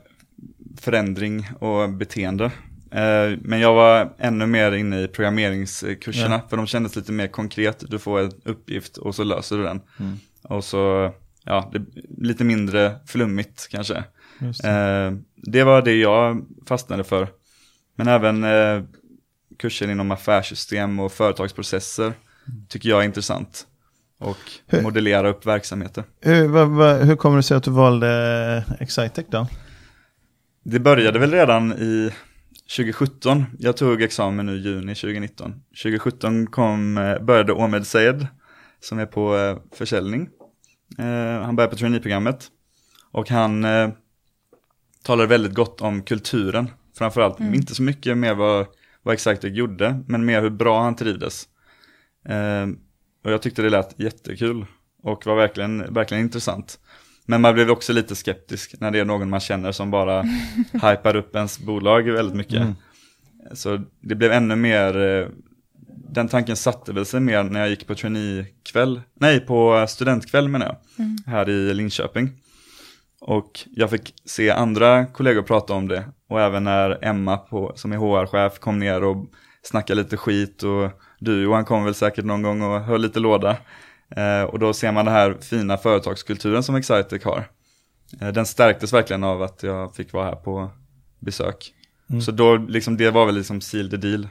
förändring 0.81 1.51
och 1.61 1.91
beteende. 1.91 2.45
Eh, 2.91 3.39
men 3.41 3.61
jag 3.61 3.75
var 3.75 4.15
ännu 4.19 4.47
mer 4.47 4.73
inne 4.73 5.01
i 5.01 5.09
programmeringskurserna, 5.09 6.35
ja. 6.35 6.49
för 6.49 6.57
de 6.57 6.67
kändes 6.67 6.97
lite 6.97 7.13
mer 7.13 7.27
konkret. 7.27 7.85
Du 7.91 7.99
får 7.99 8.21
en 8.21 8.33
uppgift 8.45 8.97
och 8.97 9.15
så 9.15 9.25
löser 9.25 9.57
du 9.57 9.63
den. 9.63 9.81
Mm. 10.01 10.19
Och 10.43 10.65
så, 10.65 11.13
ja, 11.45 11.71
det 11.73 11.85
lite 12.19 12.45
mindre 12.45 12.97
flummigt 13.07 13.69
kanske. 13.71 14.05
Det. 14.39 14.69
Eh, 14.69 15.13
det. 15.37 15.65
var 15.65 15.83
det 15.83 15.95
jag 15.95 16.47
fastnade 16.67 17.05
för. 17.05 17.29
Men 17.97 18.09
även 18.09 18.45
eh, 18.45 18.83
kurser 19.59 19.91
inom 19.91 20.11
affärssystem 20.11 21.01
och 21.01 21.13
företagsprocesser 21.13 22.05
mm. 22.05 22.67
tycker 22.69 22.89
jag 22.89 23.01
är 23.01 23.05
intressant. 23.05 23.67
Och 24.25 24.39
hur, 24.67 24.83
modellera 24.83 25.29
upp 25.29 25.47
verksamheter. 25.47 26.05
Hur, 26.21 26.49
vad, 26.49 26.69
vad, 26.69 26.97
hur 26.97 27.17
kommer 27.17 27.37
det 27.37 27.43
sig 27.43 27.57
att 27.57 27.65
du 27.65 27.71
valde 27.71 28.65
Excitec 28.81 29.27
då? 29.29 29.47
Det 30.65 30.81
började 30.81 31.19
väl 31.19 31.31
redan 31.31 31.73
i 31.73 32.11
2017. 32.77 33.45
Jag 33.59 33.77
tog 33.77 34.03
examen 34.03 34.47
nu 34.47 34.57
i 34.57 34.61
juni 34.61 34.95
2019. 34.95 35.55
2017 35.83 36.47
kom, 36.47 36.99
eh, 36.99 37.19
började 37.19 37.53
Omed 37.53 37.87
Sayed 37.87 38.27
som 38.81 38.99
är 38.99 39.07
på 39.07 39.37
eh, 39.37 39.57
försäljning. 39.73 40.29
Eh, 40.99 41.43
han 41.45 41.57
började 41.57 41.71
på 41.71 41.79
traineeprogrammet 41.79 42.49
och 43.11 43.31
han 43.31 43.67
talade 45.03 45.29
väldigt 45.29 45.55
gott 45.55 45.81
om 45.81 46.03
kulturen 46.03 46.71
framförallt. 46.99 47.41
Mm. 47.41 47.55
Inte 47.55 47.75
så 47.75 47.83
mycket 47.83 48.17
med 48.17 48.37
vad, 48.37 48.67
vad 49.03 49.15
Excitec 49.15 49.53
gjorde, 49.53 50.03
men 50.07 50.25
mer 50.25 50.43
hur 50.43 50.51
bra 50.51 50.83
han 50.83 50.97
trivdes. 50.97 51.49
Och 53.25 53.33
jag 53.33 53.43
tyckte 53.43 53.63
det 53.63 53.71
lät 53.71 54.01
jättekul 54.01 54.67
och 55.03 55.27
var 55.27 55.37
verkligen, 55.37 55.95
verkligen 55.95 56.25
intressant. 56.25 56.79
Men 57.27 57.41
man 57.41 57.55
blev 57.55 57.71
också 57.71 57.93
lite 57.93 58.15
skeptisk 58.15 58.75
när 58.81 58.91
det 58.91 58.99
är 58.99 59.05
någon 59.05 59.31
man 59.31 59.41
känner 59.41 59.73
som 59.73 59.91
bara 59.91 60.23
hypar 60.73 61.17
upp 61.17 61.37
ens 61.37 61.59
bolag 61.59 62.03
väldigt 62.03 62.37
mycket. 62.37 62.61
Mm. 62.61 62.75
Så 63.53 63.81
det 64.01 64.15
blev 64.15 64.33
ännu 64.33 64.57
mer, 64.57 64.97
eh, 65.01 65.29
den 66.11 66.29
tanken 66.29 66.57
satte 66.57 66.93
väl 66.93 67.07
sig 67.07 67.21
mer 67.21 67.43
när 67.43 67.61
jag 67.61 67.71
gick 67.71 67.87
på 67.87 67.95
traineekväll, 67.95 69.01
nej 69.15 69.41
på 69.41 69.87
studentkväll 69.89 70.49
menar 70.49 70.67
jag, 70.67 70.77
här 71.33 71.49
i 71.49 71.75
Linköping. 71.75 72.31
Och 73.21 73.61
jag 73.71 73.91
fick 73.91 74.15
se 74.25 74.51
andra 74.51 75.07
kollegor 75.07 75.43
prata 75.43 75.73
om 75.73 75.89
det 75.89 76.05
och 76.29 76.41
även 76.41 76.65
när 76.65 77.05
Emma 77.05 77.37
på, 77.37 77.73
som 77.77 77.93
är 77.93 77.97
HR-chef 77.97 78.59
kom 78.59 78.79
ner 78.79 79.05
och 79.05 79.27
snackade 79.63 80.03
lite 80.03 80.17
skit 80.17 80.63
och 80.63 80.91
du 81.19 81.43
Johan 81.43 81.65
kom 81.65 81.85
väl 81.85 81.95
säkert 81.95 82.25
någon 82.25 82.43
gång 82.43 82.63
och 82.63 82.81
höll 82.81 83.01
lite 83.01 83.21
låda. 83.21 83.57
Eh, 84.17 84.43
och 84.43 84.59
då 84.59 84.73
ser 84.73 84.93
man 84.93 85.05
den 85.05 85.15
här 85.15 85.37
fina 85.41 85.77
företagskulturen 85.77 86.63
som 86.63 86.75
Excitec 86.75 87.25
har. 87.25 87.45
Eh, 88.21 88.29
den 88.29 88.47
stärktes 88.47 88.93
verkligen 88.93 89.25
av 89.25 89.43
att 89.43 89.63
jag 89.63 89.95
fick 89.95 90.13
vara 90.13 90.25
här 90.25 90.37
på 90.37 90.71
besök. 91.19 91.75
Så 92.25 92.31
då, 92.31 92.57
liksom, 92.57 92.97
det 92.97 93.11
var 93.11 93.27
väl 93.27 93.35
liksom 93.35 93.61
seal 93.61 93.91
the 93.91 93.97
deal. 93.97 94.29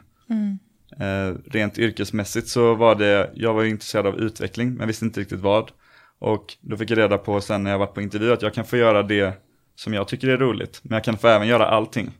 Eh, 0.99 1.35
rent 1.51 1.77
yrkesmässigt 1.77 2.47
så 2.47 2.75
var 2.75 2.95
det, 2.95 3.31
jag 3.33 3.53
var 3.53 3.63
ju 3.63 3.69
intresserad 3.69 4.07
av 4.07 4.15
utveckling 4.19 4.73
men 4.73 4.87
visste 4.87 5.05
inte 5.05 5.19
riktigt 5.19 5.39
vad. 5.39 5.71
Och 6.19 6.53
då 6.61 6.77
fick 6.77 6.91
jag 6.91 6.97
reda 6.97 7.17
på 7.17 7.41
sen 7.41 7.63
när 7.63 7.71
jag 7.71 7.79
varit 7.79 7.93
på 7.93 8.01
intervju 8.01 8.33
att 8.33 8.41
jag 8.41 8.53
kan 8.53 8.65
få 8.65 8.77
göra 8.77 9.03
det 9.03 9.33
som 9.75 9.93
jag 9.93 10.07
tycker 10.07 10.27
är 10.27 10.37
roligt. 10.37 10.79
Men 10.83 10.95
jag 10.95 11.03
kan 11.03 11.17
få 11.17 11.27
även 11.27 11.47
göra 11.47 11.65
allting. 11.65 12.11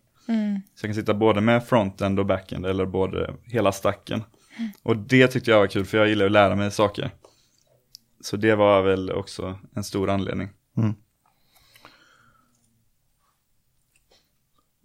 Så 0.76 0.86
jag 0.86 0.90
kan 0.90 0.96
sitta 0.96 1.14
både 1.14 1.42
med 1.42 1.68
frontend 1.68 2.20
och 2.20 2.26
backend 2.26 2.66
eller 2.66 2.86
både 2.86 3.34
hela 3.44 3.72
stacken. 3.72 4.24
Och 4.84 4.98
det 4.98 5.28
tyckte 5.28 5.52
jag 5.52 5.60
var 5.60 5.68
kul 5.68 5.86
för 5.86 5.98
jag 5.98 6.08
gillar 6.08 6.26
att 6.26 6.32
lära 6.32 6.56
mig 6.56 6.72
saker. 6.72 7.12
Så 8.22 8.38
det 8.38 8.56
var 8.56 8.82
väl 8.82 9.12
också 9.12 9.60
en 9.76 9.84
stor 9.84 10.10
anledning. 10.10 10.50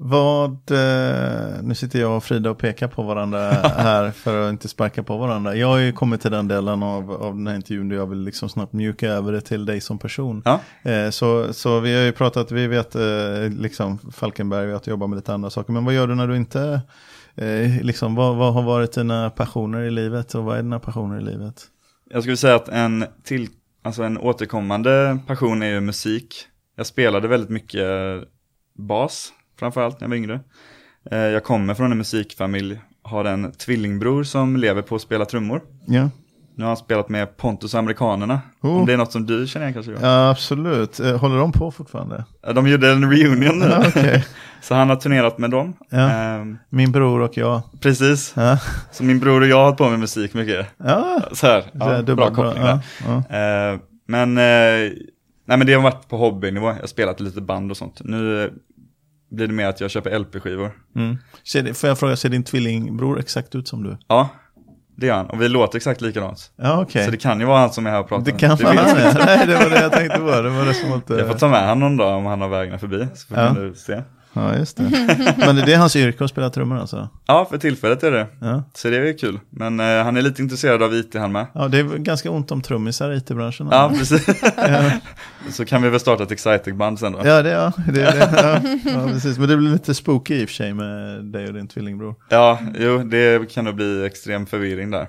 Vad, 0.01 0.71
eh, 0.71 1.63
nu 1.63 1.75
sitter 1.75 2.01
jag 2.01 2.17
och 2.17 2.25
Frida 2.25 2.51
och 2.51 2.59
pekar 2.59 2.89
på 2.89 3.03
varandra 3.03 3.51
här 3.63 4.11
för 4.11 4.47
att 4.47 4.51
inte 4.51 4.69
sparka 4.69 5.03
på 5.03 5.19
varandra. 5.19 5.57
Jag 5.57 5.67
har 5.67 5.79
ju 5.79 5.93
kommit 5.93 6.21
till 6.21 6.31
den 6.31 6.49
delen 6.49 6.83
av, 6.83 7.13
av 7.13 7.35
den 7.35 7.47
här 7.47 7.55
intervjun 7.55 7.89
där 7.89 7.97
jag 7.97 8.07
vill 8.07 8.19
liksom 8.19 8.49
snabbt 8.49 8.73
mjuka 8.73 9.09
över 9.09 9.33
det 9.33 9.41
till 9.41 9.67
dig 9.67 9.81
som 9.81 9.99
person. 9.99 10.43
Ja. 10.45 10.61
Eh, 10.91 11.11
så, 11.11 11.53
så 11.53 11.81
vi 11.81 11.97
har 11.97 12.03
ju 12.03 12.13
pratat, 12.13 12.53
vi 12.53 12.67
vet 12.67 12.95
eh, 12.95 13.03
liksom 13.51 13.99
Falkenberg, 14.13 14.67
vi 14.67 14.73
har 14.73 14.77
att 14.77 14.87
jobba 14.87 15.07
med 15.07 15.17
lite 15.17 15.35
andra 15.35 15.51
saker. 15.51 15.73
Men 15.73 15.85
vad 15.85 15.95
gör 15.95 16.07
du 16.07 16.15
när 16.15 16.29
du 16.29 16.37
inte, 16.37 16.81
eh, 17.39 17.83
liksom 17.83 18.15
vad, 18.15 18.37
vad 18.37 18.55
har 18.55 18.63
varit 18.63 18.93
dina 18.93 19.31
passioner 19.31 19.83
i 19.83 19.91
livet 19.91 20.35
och 20.35 20.45
vad 20.45 20.59
är 20.59 20.63
dina 20.63 20.81
passioner 20.81 21.19
i 21.19 21.25
livet? 21.25 21.63
Jag 22.11 22.23
skulle 22.23 22.37
säga 22.37 22.55
att 22.55 22.69
en, 22.69 23.05
till, 23.25 23.49
alltså 23.83 24.03
en 24.03 24.19
återkommande 24.19 25.19
passion 25.27 25.63
är 25.63 25.67
ju 25.71 25.81
musik. 25.81 26.35
Jag 26.77 26.87
spelade 26.87 27.29
väldigt 27.29 27.51
mycket 27.51 27.89
bas, 28.79 29.33
framförallt 29.59 30.01
när 30.01 30.05
jag 30.05 30.09
var 30.11 30.17
yngre. 30.17 30.41
Eh, 31.11 31.19
Jag 31.19 31.45
kommer 31.45 31.75
från 31.75 31.93
en 31.93 31.99
musikfamilj, 31.99 32.79
har 33.03 33.25
en 33.25 33.53
tvillingbror 33.53 34.25
som 34.25 34.57
lever 34.57 34.83
på 34.83 34.95
att 34.95 35.03
spela 35.03 35.25
trummor. 35.25 35.63
Ja, 35.87 36.11
Nu 36.59 36.65
har 36.65 36.69
han 36.69 36.77
spelat 36.77 37.09
med 37.09 37.37
Pontus 37.37 37.75
och 37.75 37.81
Amerikanerna. 37.81 38.41
Oh. 38.61 38.77
Om 38.77 38.87
det 38.87 38.93
är 38.93 38.97
något 38.97 39.13
som 39.13 39.27
du 39.27 39.47
känner 39.47 39.67
igen 39.69 39.75
kanske? 39.85 40.07
Ja 40.07 40.31
absolut. 40.31 41.01
Eh, 41.01 41.17
håller 41.21 41.37
de 41.39 41.53
på 41.53 41.71
fortfarande? 41.71 42.25
De 42.55 42.69
gjorde 42.69 42.91
en 42.93 43.11
reunion 43.13 43.59
nu. 43.59 43.67
Ja, 43.67 43.85
okej. 43.89 44.25
Så 44.63 44.75
han 44.75 44.89
har 44.89 44.97
turnerat 44.97 45.39
med 45.39 45.51
dem. 45.51 45.75
Ja. 45.91 46.11
Ehm, 46.11 46.59
Min 46.71 46.93
bror 46.93 47.21
och 47.21 47.37
jag. 47.37 47.61
precis. 47.81 48.33
Ja, 48.37 48.59
Så 48.93 49.05
min 49.05 49.21
bror 49.21 49.41
och 49.41 49.47
jag 49.47 49.57
har 49.57 49.65
hållit 49.65 49.79
på 49.79 49.89
med 49.89 49.99
musik 50.01 50.35
mycket. 50.35 50.67
ja. 50.85 51.21
Så 51.33 51.47
här, 51.47 51.65
ja, 51.73 52.03
bra 52.03 52.31
koppling 52.31 52.63
där. 52.65 52.79
Ja, 53.07 53.23
ja. 53.29 53.37
Eh, 53.73 53.79
men, 54.07 54.39
eh, 54.39 54.93
nej 55.45 55.59
men 55.59 55.67
det 55.67 55.73
har 55.75 55.83
varit 55.83 56.09
på 56.09 56.17
hobbynivå, 56.17 56.67
jag 56.67 56.75
har 56.75 56.87
spelat 56.87 57.21
lite 57.21 57.41
band 57.41 57.71
och 57.71 57.77
sånt. 57.77 58.01
Nu 58.05 58.45
eh, 58.45 58.51
blir 59.31 59.47
det 59.47 59.53
mer 59.53 59.67
att 59.67 59.81
jag 59.81 59.91
köper 59.91 60.19
LP-skivor. 60.19 60.71
Mm. 60.97 61.17
Får 61.75 61.89
jag 61.89 61.99
fråga, 61.99 62.17
ser 62.17 62.29
din 62.29 62.45
tvillingbror 62.45 63.19
exakt 63.19 63.55
ut 63.55 63.69
som 63.69 63.83
du? 63.83 63.97
Ja, 64.09 64.29
det 65.01 65.07
gör 65.07 65.15
han. 65.15 65.27
Och 65.31 65.43
vi 65.43 65.49
låter 65.49 65.77
exakt 65.77 66.01
likadant. 66.01 66.51
Ja, 66.57 66.81
okej. 66.83 67.05
Så 67.05 67.11
det 67.11 67.17
kan 67.17 67.41
ju 67.41 67.47
vara 67.47 67.59
han 67.59 67.73
som 67.73 67.87
är 67.87 67.91
här 67.91 68.01
och 68.01 68.09
pratar. 68.09 68.25
Det 68.25 68.33
kan 68.33 68.57
vara 68.57 68.75
han 68.81 68.97
är. 68.97 69.27
Nej, 69.27 69.47
det 69.47 69.55
var 69.55 69.71
det 69.71 69.81
jag 69.83 69.93
tänkte 69.93 70.19
på. 70.19 70.25
Det 70.43 70.49
var 70.51 70.65
det 70.65 70.75
som 70.75 70.93
inte... 70.93 71.15
Jag 71.15 71.27
får 71.27 71.35
ta 71.35 71.49
med 71.49 71.79
någon 71.79 71.97
dag 71.97 72.17
om 72.17 72.27
han 72.27 72.41
har 72.41 72.49
vägarna 72.49 72.79
förbi. 72.79 73.07
Så 73.15 73.27
får 73.35 73.39
Ja. 73.39 73.55
se. 73.77 74.03
Ja, 74.33 74.57
just 74.57 74.77
det. 74.77 74.83
Men 75.39 75.57
det 75.57 75.73
är 75.73 75.79
hans 75.79 75.97
yrke 75.97 76.25
att 76.25 76.31
spela 76.31 76.51
trummor 76.51 76.79
alltså? 76.79 77.09
Ja, 77.27 77.47
för 77.51 77.59
tillfället 77.59 78.03
är 78.03 78.11
det. 78.11 78.27
Ja. 78.41 78.63
Så 78.75 78.91
det 78.91 79.09
är 79.09 79.19
kul. 79.19 79.41
Men 79.51 79.81
eh, 79.81 80.05
han 80.05 80.17
är 80.17 80.23
lite 80.23 80.43
intresserad 80.43 80.83
av 80.83 80.95
IT 80.95 81.15
han 81.15 81.33
med. 81.33 81.47
ja, 81.55 81.69
det 81.69 81.79
är 81.79 81.85
ganska 81.85 82.31
ont 82.31 82.51
om 82.51 82.63
trummisar 82.63 83.13
i 83.13 83.17
IT-branschen. 83.17 83.69
Ja, 83.71 83.93
precis. 83.99 84.27
Så 85.51 85.65
kan 85.65 85.83
vi 85.83 85.89
väl 85.89 86.01
starta 86.01 86.23
ett 86.23 86.31
Excitec-band 86.31 86.99
sen 86.99 87.13
då. 87.13 87.21
Ja, 87.25 87.43
det, 87.43 87.51
ja, 87.51 87.73
det, 87.93 88.03
är 88.03 88.13
det. 88.13 88.63
Ja, 88.85 88.93
ja, 88.93 89.09
precis. 89.13 89.39
Men 89.39 89.49
det 89.49 89.57
blir 89.57 89.71
lite 89.71 89.95
spooky 89.95 90.35
i 90.35 90.45
och 90.45 90.49
för 90.49 90.55
sig 90.55 90.75
med 90.75 91.25
dig 91.25 91.47
och 91.47 91.55
din 91.55 91.69
tvillingbror. 91.69 92.15
Ja, 92.29 92.59
jo, 92.79 92.99
det 92.99 93.53
kan 93.53 93.65
nog 93.65 93.75
bli 93.75 94.07
extrem 94.07 94.47
förvirring 94.47 94.91
där. 94.91 95.07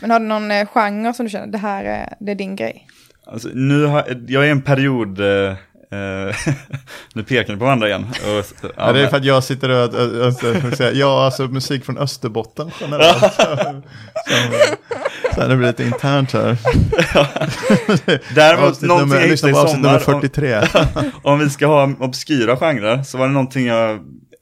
Men 0.00 0.10
har 0.10 0.20
du 0.20 0.26
någon 0.26 0.50
eh, 0.50 0.66
genre 0.66 1.14
som 1.14 1.26
du 1.26 1.30
känner, 1.30 1.46
det 1.46 1.58
här 1.58 1.84
är, 1.84 2.14
det 2.20 2.30
är 2.30 2.36
din 2.36 2.56
grej? 2.56 2.86
Alltså, 3.26 3.48
nu 3.54 3.84
har, 3.84 4.04
jag 4.26 4.46
är 4.46 4.50
en 4.50 4.62
period, 4.62 5.20
eh, 5.20 5.26
eh, 5.26 5.56
nu 7.14 7.22
pekar 7.22 7.52
ni 7.52 7.58
på 7.58 7.64
varandra 7.64 7.88
igen. 7.88 8.06
Och, 8.10 8.44
ja, 8.62 8.68
Ja, 8.76 8.92
det 8.92 9.00
är 9.00 9.08
för 9.08 9.16
att 9.16 9.24
jag 9.24 9.44
sitter 9.44 9.68
och, 9.68 9.94
och, 9.94 10.26
och, 10.26 10.70
och 10.70 10.76
säger, 10.76 11.00
ja, 11.00 11.24
alltså 11.24 11.42
musik 11.48 11.84
från 11.84 11.98
Österbotten 11.98 12.70
generellt. 12.80 13.18
Så, 14.28 14.36
så, 14.36 15.34
så 15.34 15.48
det 15.48 15.56
blir 15.56 15.66
lite 15.66 15.84
internt 15.84 16.32
här. 16.32 16.56
Däremot, 18.34 18.82
någonting 18.82 19.20
jag 19.20 19.28
hittade 19.28 19.52
på 19.52 19.58
i 19.58 19.62
avsnitt 19.62 19.82
nummer 19.82 19.98
sommar, 19.98 20.20
43. 20.20 20.56
om, 21.02 21.10
om 21.22 21.38
vi 21.38 21.50
ska 21.50 21.66
ha 21.66 21.92
obskyra 21.98 22.56
genrer, 22.56 23.02
så 23.02 23.18
var 23.18 23.26
det 23.26 23.32
någonting 23.32 23.66
jag 23.66 23.90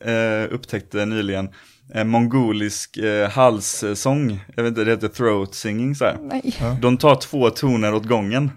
eh, 0.04 0.50
upptäckte 0.50 1.04
nyligen. 1.04 1.48
Eh, 1.94 2.04
mongolisk 2.04 2.96
eh, 2.96 3.30
halssång, 3.30 4.44
jag 4.56 4.62
vet 4.62 4.70
inte, 4.70 4.84
det 4.84 4.90
heter 4.90 5.08
throat 5.08 5.54
singing 5.54 5.94
så 5.94 6.04
här. 6.04 6.16
Nej. 6.22 6.54
De 6.80 6.96
tar 6.96 7.14
två 7.14 7.50
toner 7.50 7.94
åt 7.94 8.04
gången 8.04 8.50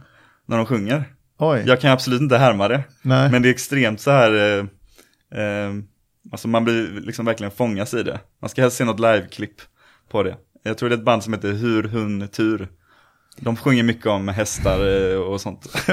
när 0.47 0.57
de 0.57 0.65
sjunger. 0.65 1.03
Oj, 1.43 1.63
Jag 1.67 1.81
kan 1.81 1.91
absolut 1.91 2.21
inte 2.21 2.37
härma 2.37 2.67
det, 2.67 2.83
nej. 3.01 3.31
men 3.31 3.41
det 3.41 3.49
är 3.49 3.51
extremt 3.51 4.01
så 4.01 4.11
här, 4.11 4.31
eh, 4.33 4.65
eh, 5.41 5.71
alltså 6.31 6.47
man 6.47 6.63
blir 6.63 7.01
liksom 7.01 7.25
verkligen 7.25 7.51
fångas 7.51 7.93
i 7.93 8.03
det. 8.03 8.19
Man 8.41 8.49
ska 8.49 8.61
helst 8.61 8.77
se 8.77 8.83
något 8.85 8.99
liveklipp 8.99 9.61
på 10.11 10.23
det. 10.23 10.35
Jag 10.63 10.77
tror 10.77 10.89
det 10.89 10.95
är 10.95 10.97
ett 10.97 11.05
band 11.05 11.23
som 11.23 11.33
heter 11.33 11.51
Hur 11.53 11.83
Hun 11.83 12.27
Tur. 12.27 12.67
De 13.37 13.55
sjunger 13.57 13.83
mycket 13.83 14.05
om 14.05 14.27
hästar 14.27 15.11
eh, 15.11 15.17
och 15.19 15.41
sånt. 15.41 15.67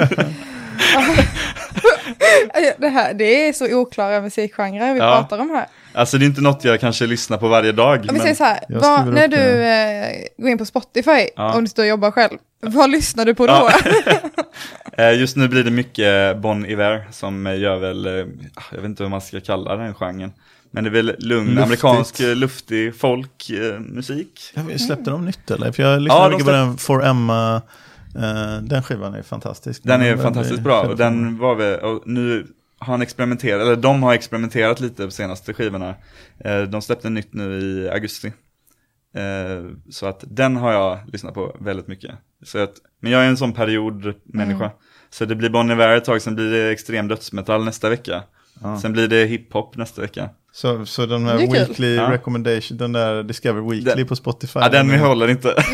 Det, 2.78 2.88
här, 2.88 3.14
det 3.14 3.49
är 3.49 3.52
så 3.52 3.75
oklara 3.76 4.21
musikgenrer 4.21 4.93
vi 4.95 4.99
Ja. 5.00 5.17
pratar 5.28 5.38
om 5.38 5.50
här. 5.50 5.67
Alltså 5.93 6.19
det 6.19 6.25
är 6.25 6.26
inte 6.26 6.40
något 6.40 6.64
jag 6.64 6.81
kanske 6.81 7.07
lyssnar 7.07 7.38
på 7.38 7.49
varje 7.49 7.73
dag. 7.73 7.97
Om 7.99 8.02
vi 8.07 8.12
Men, 8.12 8.21
säger 8.21 8.35
så 8.35 8.45
här, 8.45 8.57
skriver 8.67 9.12
när 9.12 9.28
du 9.28 9.37
eh, 9.38 10.26
går 10.38 10.50
in 10.50 10.59
på 10.59 10.64
Spotify, 10.64 11.28
Ja. 11.37 11.55
om 11.57 11.64
du 11.64 11.69
står 11.71 11.83
och 11.83 11.88
jobbar 11.88 12.11
själv, 12.11 12.38
vad 12.60 12.90
lyssnar 12.90 13.24
du 13.24 13.34
på 13.34 13.46
då? 13.46 13.68
Eh, 14.92 15.20
just 15.20 15.36
nu 15.36 15.48
blir 15.48 15.64
det 15.64 15.70
mycket 15.70 16.36
Bon 16.38 16.66
Iver 16.66 17.08
som 17.10 17.46
eh, 17.46 17.58
gör 17.58 17.76
väl, 17.78 18.06
eh, 18.06 18.12
jag 18.12 18.76
vet 18.76 18.84
inte 18.84 19.02
vad 19.02 19.10
man 19.10 19.20
ska 19.20 19.40
kalla 19.40 19.76
den 19.76 19.94
genren. 19.94 20.32
Men 20.70 20.84
det 20.84 20.90
är 20.90 20.92
väl 20.92 21.14
lugn, 21.18 21.46
Luftigt. 21.46 21.64
amerikansk, 21.64 22.20
eh, 22.20 22.34
luftig 22.36 22.96
folkmusik. 22.96 24.40
Ja, 24.54 24.78
Släppte 24.78 25.10
de 25.10 25.24
nytt 25.24 25.50
eller? 25.50 25.72
För 25.72 25.82
jag 25.82 26.02
lyssnade 26.02 26.22
Ja, 26.24 26.28
mycket 26.30 26.46
på 26.46 26.52
den 26.52 26.76
For 26.78 27.04
Emma. 27.04 27.62
eh, 28.14 28.62
den 28.62 28.82
skivan 28.82 29.14
är 29.14 29.22
fantastisk. 29.22 29.82
Den 29.84 30.00
är 30.00 30.04
väldigt 30.04 30.22
fantastiskt 30.22 30.60
bra 30.62 30.82
och 30.82 30.96
den 30.96 31.38
var 31.38 31.54
väl, 31.54 31.80
och 31.80 32.02
nu 32.06 32.46
har 32.78 32.92
han 32.92 33.02
experimenterat, 33.02 33.62
eller 33.62 33.76
de 33.76 34.02
har 34.02 34.14
experimenterat 34.14 34.80
lite 34.80 35.04
på 35.04 35.10
senaste 35.10 35.54
skivorna. 35.54 35.94
Eh, 36.44 36.62
de 36.62 36.82
släppte 36.82 37.10
nytt 37.10 37.34
nu 37.34 37.58
i 37.60 37.90
augusti. 37.90 38.32
Eh, 39.18 39.64
så 39.90 40.06
att 40.06 40.25
den 40.26 40.56
har 40.56 40.72
jag 40.72 40.98
lyssnat 41.12 41.34
på 41.34 41.56
väldigt 41.60 41.88
mycket. 41.88 42.10
Så 42.44 42.58
att, 42.58 42.72
men 43.00 43.12
jag 43.12 43.25
är 43.25 43.28
en 43.28 43.37
sån 43.37 43.52
periodmänniska. 43.52 44.70
Så 45.10 45.25
det 45.25 45.34
blir 45.34 45.50
Bon 45.50 45.70
Iver 45.70 45.96
ett 45.96 46.04
tag, 46.04 46.22
sen 46.22 46.34
blir 46.34 46.50
det 46.50 46.72
extrem 46.72 47.08
dödsmetall 47.08 47.64
nästa 47.64 47.88
vecka. 47.88 48.22
Ja. 48.62 48.80
Sen 48.80 48.92
blir 48.92 49.08
det 49.08 49.25
hiphop 49.25 49.76
nästa 49.76 50.00
vecka. 50.02 50.28
Så, 50.52 50.87
så 50.87 51.06
den 51.06 51.26
här. 51.26 51.37
Weekly 51.38 51.96
Ja. 51.96 52.10
Recommendation, 52.12 52.76
den 52.78 52.92
där 52.92 53.22
Discover 53.22 53.60
Weekly 53.70 53.94
Den- 53.94 54.06
på 54.06 54.16
Spotify. 54.16 54.58
Ja, 54.62 54.68
den 54.68 54.90
är- 54.90 54.98
håller 54.98 55.28
inte. 55.28 55.54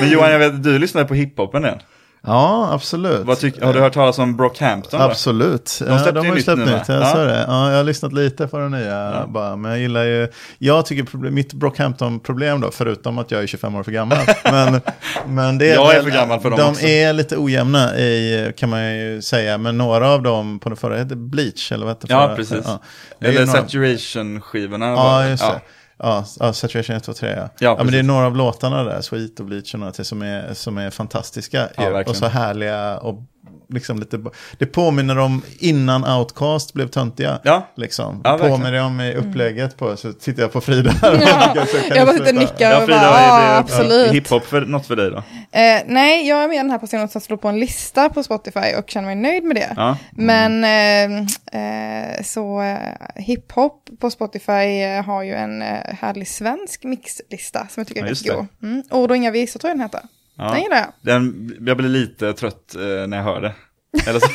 men 0.00 0.10
Johan, 0.10 0.30
jag 0.32 0.38
vet, 0.38 0.62
du 0.62 0.78
lyssnar 0.78 1.04
på 1.04 1.14
hiphopen 1.14 1.64
än. 1.64 1.78
Ja, 2.26 2.68
absolut. 2.72 3.38
Tyck, 3.40 3.62
har 3.62 3.72
du 3.74 3.80
hört 3.80 3.92
talas 3.92 4.18
om 4.18 4.36
Brockhampton? 4.36 5.00
då? 5.00 5.06
Absolut. 5.06 5.64
De 5.64 5.70
släppte 5.70 6.02
ja, 6.04 6.12
de 6.12 6.18
har 6.18 6.24
ju 6.26 6.32
nytt 6.34 6.44
släppt 6.44 6.58
nytt. 6.58 6.68
va? 6.68 6.82
Jag, 6.88 7.02
Ja. 7.02 7.06
sa 7.06 7.24
det. 7.24 7.44
Ja, 7.48 7.70
jag 7.70 7.76
har 7.76 7.84
lyssnat 7.84 8.12
lite 8.12 8.46
på 8.46 8.58
det 8.58 8.68
nya. 8.68 9.10
Ja. 9.12 9.26
Bara, 9.28 9.56
men 9.56 9.70
jag 9.70 9.80
gillar 9.80 10.04
ju, 10.04 10.28
jag 10.58 10.86
tycker 10.86 11.04
problem, 11.04 11.34
mitt 11.34 11.52
Brockhampton-problem 11.52 12.60
då, 12.60 12.70
förutom 12.70 13.18
att 13.18 13.30
jag 13.30 13.42
är 13.42 13.46
25 13.46 13.74
år 13.74 13.82
för 13.82 13.92
gammal. 13.92 14.18
men, 14.44 14.80
men 15.26 15.58
det 15.58 15.70
är 15.70 15.74
Jag 15.74 15.94
är 15.96 16.02
för 16.02 16.10
gammal 16.10 16.40
för 16.40 16.50
dem 16.50 16.58
De 16.58 16.70
också. 16.70 16.86
är 16.86 17.12
lite 17.12 17.36
ojämna 17.36 17.96
i, 17.98 18.52
kan 18.58 18.70
man 18.70 18.94
ju 18.96 19.22
säga, 19.22 19.58
men 19.58 19.78
några 19.78 20.08
av 20.08 20.22
dem 20.22 20.58
på 20.58 20.68
den 20.68 20.76
förra 20.76 20.96
hette 20.98 21.16
Bleach, 21.16 21.72
eller 21.72 21.86
vad 21.86 21.94
hette 21.94 22.06
Ja, 22.10 22.32
precis. 22.36 22.64
Ja. 22.64 22.80
Eller 23.20 23.46
Saturation-skivorna. 23.46 24.86
Ja, 24.86 25.28
just 25.28 25.42
det. 25.42 25.60
Ja, 25.98 26.24
ja, 26.40 26.52
Saturation 26.52 26.96
1, 26.96 27.04
2, 27.04 27.12
3 27.12 27.34
ja. 27.36 27.48
ja. 27.58 27.76
men 27.76 27.92
det 27.92 27.98
är 27.98 28.02
några 28.02 28.26
av 28.26 28.36
låtarna 28.36 28.84
där, 28.84 29.00
Sweet 29.00 29.40
och 29.40 29.46
Bleach 29.46 29.74
och 29.74 29.80
några 29.80 29.92
till 29.92 30.04
som 30.04 30.22
är, 30.22 30.54
som 30.54 30.78
är 30.78 30.90
fantastiska. 30.90 31.68
Ja, 31.76 32.04
och 32.06 32.16
så 32.16 32.26
härliga 32.26 32.98
och 32.98 33.22
liksom 33.68 33.98
lite, 33.98 34.24
det 34.58 34.66
påminner 34.66 35.18
om 35.18 35.42
innan 35.58 36.04
Outcast 36.04 36.72
blev 36.72 36.88
töntiga. 36.88 37.40
Ja, 37.44 37.66
Liksom. 37.76 38.20
Ja, 38.24 38.38
påminner 38.38 38.82
om 38.82 39.00
i 39.00 39.14
upplägget 39.14 39.76
på, 39.76 39.96
så 39.96 40.12
tittar 40.12 40.42
jag 40.42 40.52
på 40.52 40.60
Frida 40.60 40.92
Ja, 41.02 41.66
så 41.66 41.76
jag 41.88 41.98
du 41.98 42.04
bara 42.04 42.12
sitter 42.18 42.34
och 42.34 42.40
nickar. 42.40 42.70
ja 42.70 42.76
och 42.78 42.84
Frida, 42.84 43.00
bara, 43.00 43.18
är 43.18 43.50
det 43.52 43.58
absolut. 43.58 44.12
hiphop 44.12 44.44
för 44.44 44.60
något 44.60 44.86
för 44.86 44.96
dig 44.96 45.10
då? 45.10 45.16
Eh, 45.16 45.82
nej, 45.86 46.28
jag 46.28 46.44
är 46.44 46.48
med 46.48 46.58
den 46.58 46.70
här 46.70 46.78
personen 46.78 47.08
som 47.08 47.20
slår 47.20 47.36
på 47.36 47.48
en 47.48 47.60
lista 47.60 48.08
på 48.08 48.22
Spotify 48.22 48.74
och 48.78 48.90
känner 48.90 49.06
mig 49.06 49.16
nöjd 49.16 49.44
med 49.44 49.56
det. 49.56 49.72
Ja. 49.76 49.96
Men 50.12 50.64
eh, 50.64 51.26
eh, 52.16 52.22
så 52.22 52.62
eh, 52.62 52.76
hiphop 53.14 53.88
på 54.00 54.10
Spotify 54.10 54.82
eh, 54.82 55.04
har 55.04 55.22
ju 55.22 55.34
en 55.34 55.62
eh, 55.62 55.68
härlig 56.00 56.28
svensk 56.28 56.84
mixlista 56.84 57.58
som 57.70 57.80
jag 57.80 57.86
tycker 57.86 58.00
är 58.00 58.04
Ja, 58.04 58.10
rätt 58.10 58.24
just 58.24 58.34
god. 58.36 58.46
Mm. 58.62 58.82
Ord 58.90 59.10
och 59.10 59.16
inga 59.16 59.30
visor 59.30 59.60
tror 59.60 59.68
jag 59.70 59.76
den 59.78 59.82
heter. 59.82 60.00
Ja. 60.36 60.52
Den 60.52 60.62
gillar 60.62 60.76
jag. 60.76 60.92
Den, 61.00 61.56
jag 61.66 61.76
blir 61.76 61.88
lite 61.88 62.32
trött 62.32 62.74
eh, 62.74 63.06
när 63.06 63.16
jag 63.16 63.24
hör 63.24 63.40
det. 63.40 63.54
Eller 64.06 64.20
så, 64.20 64.28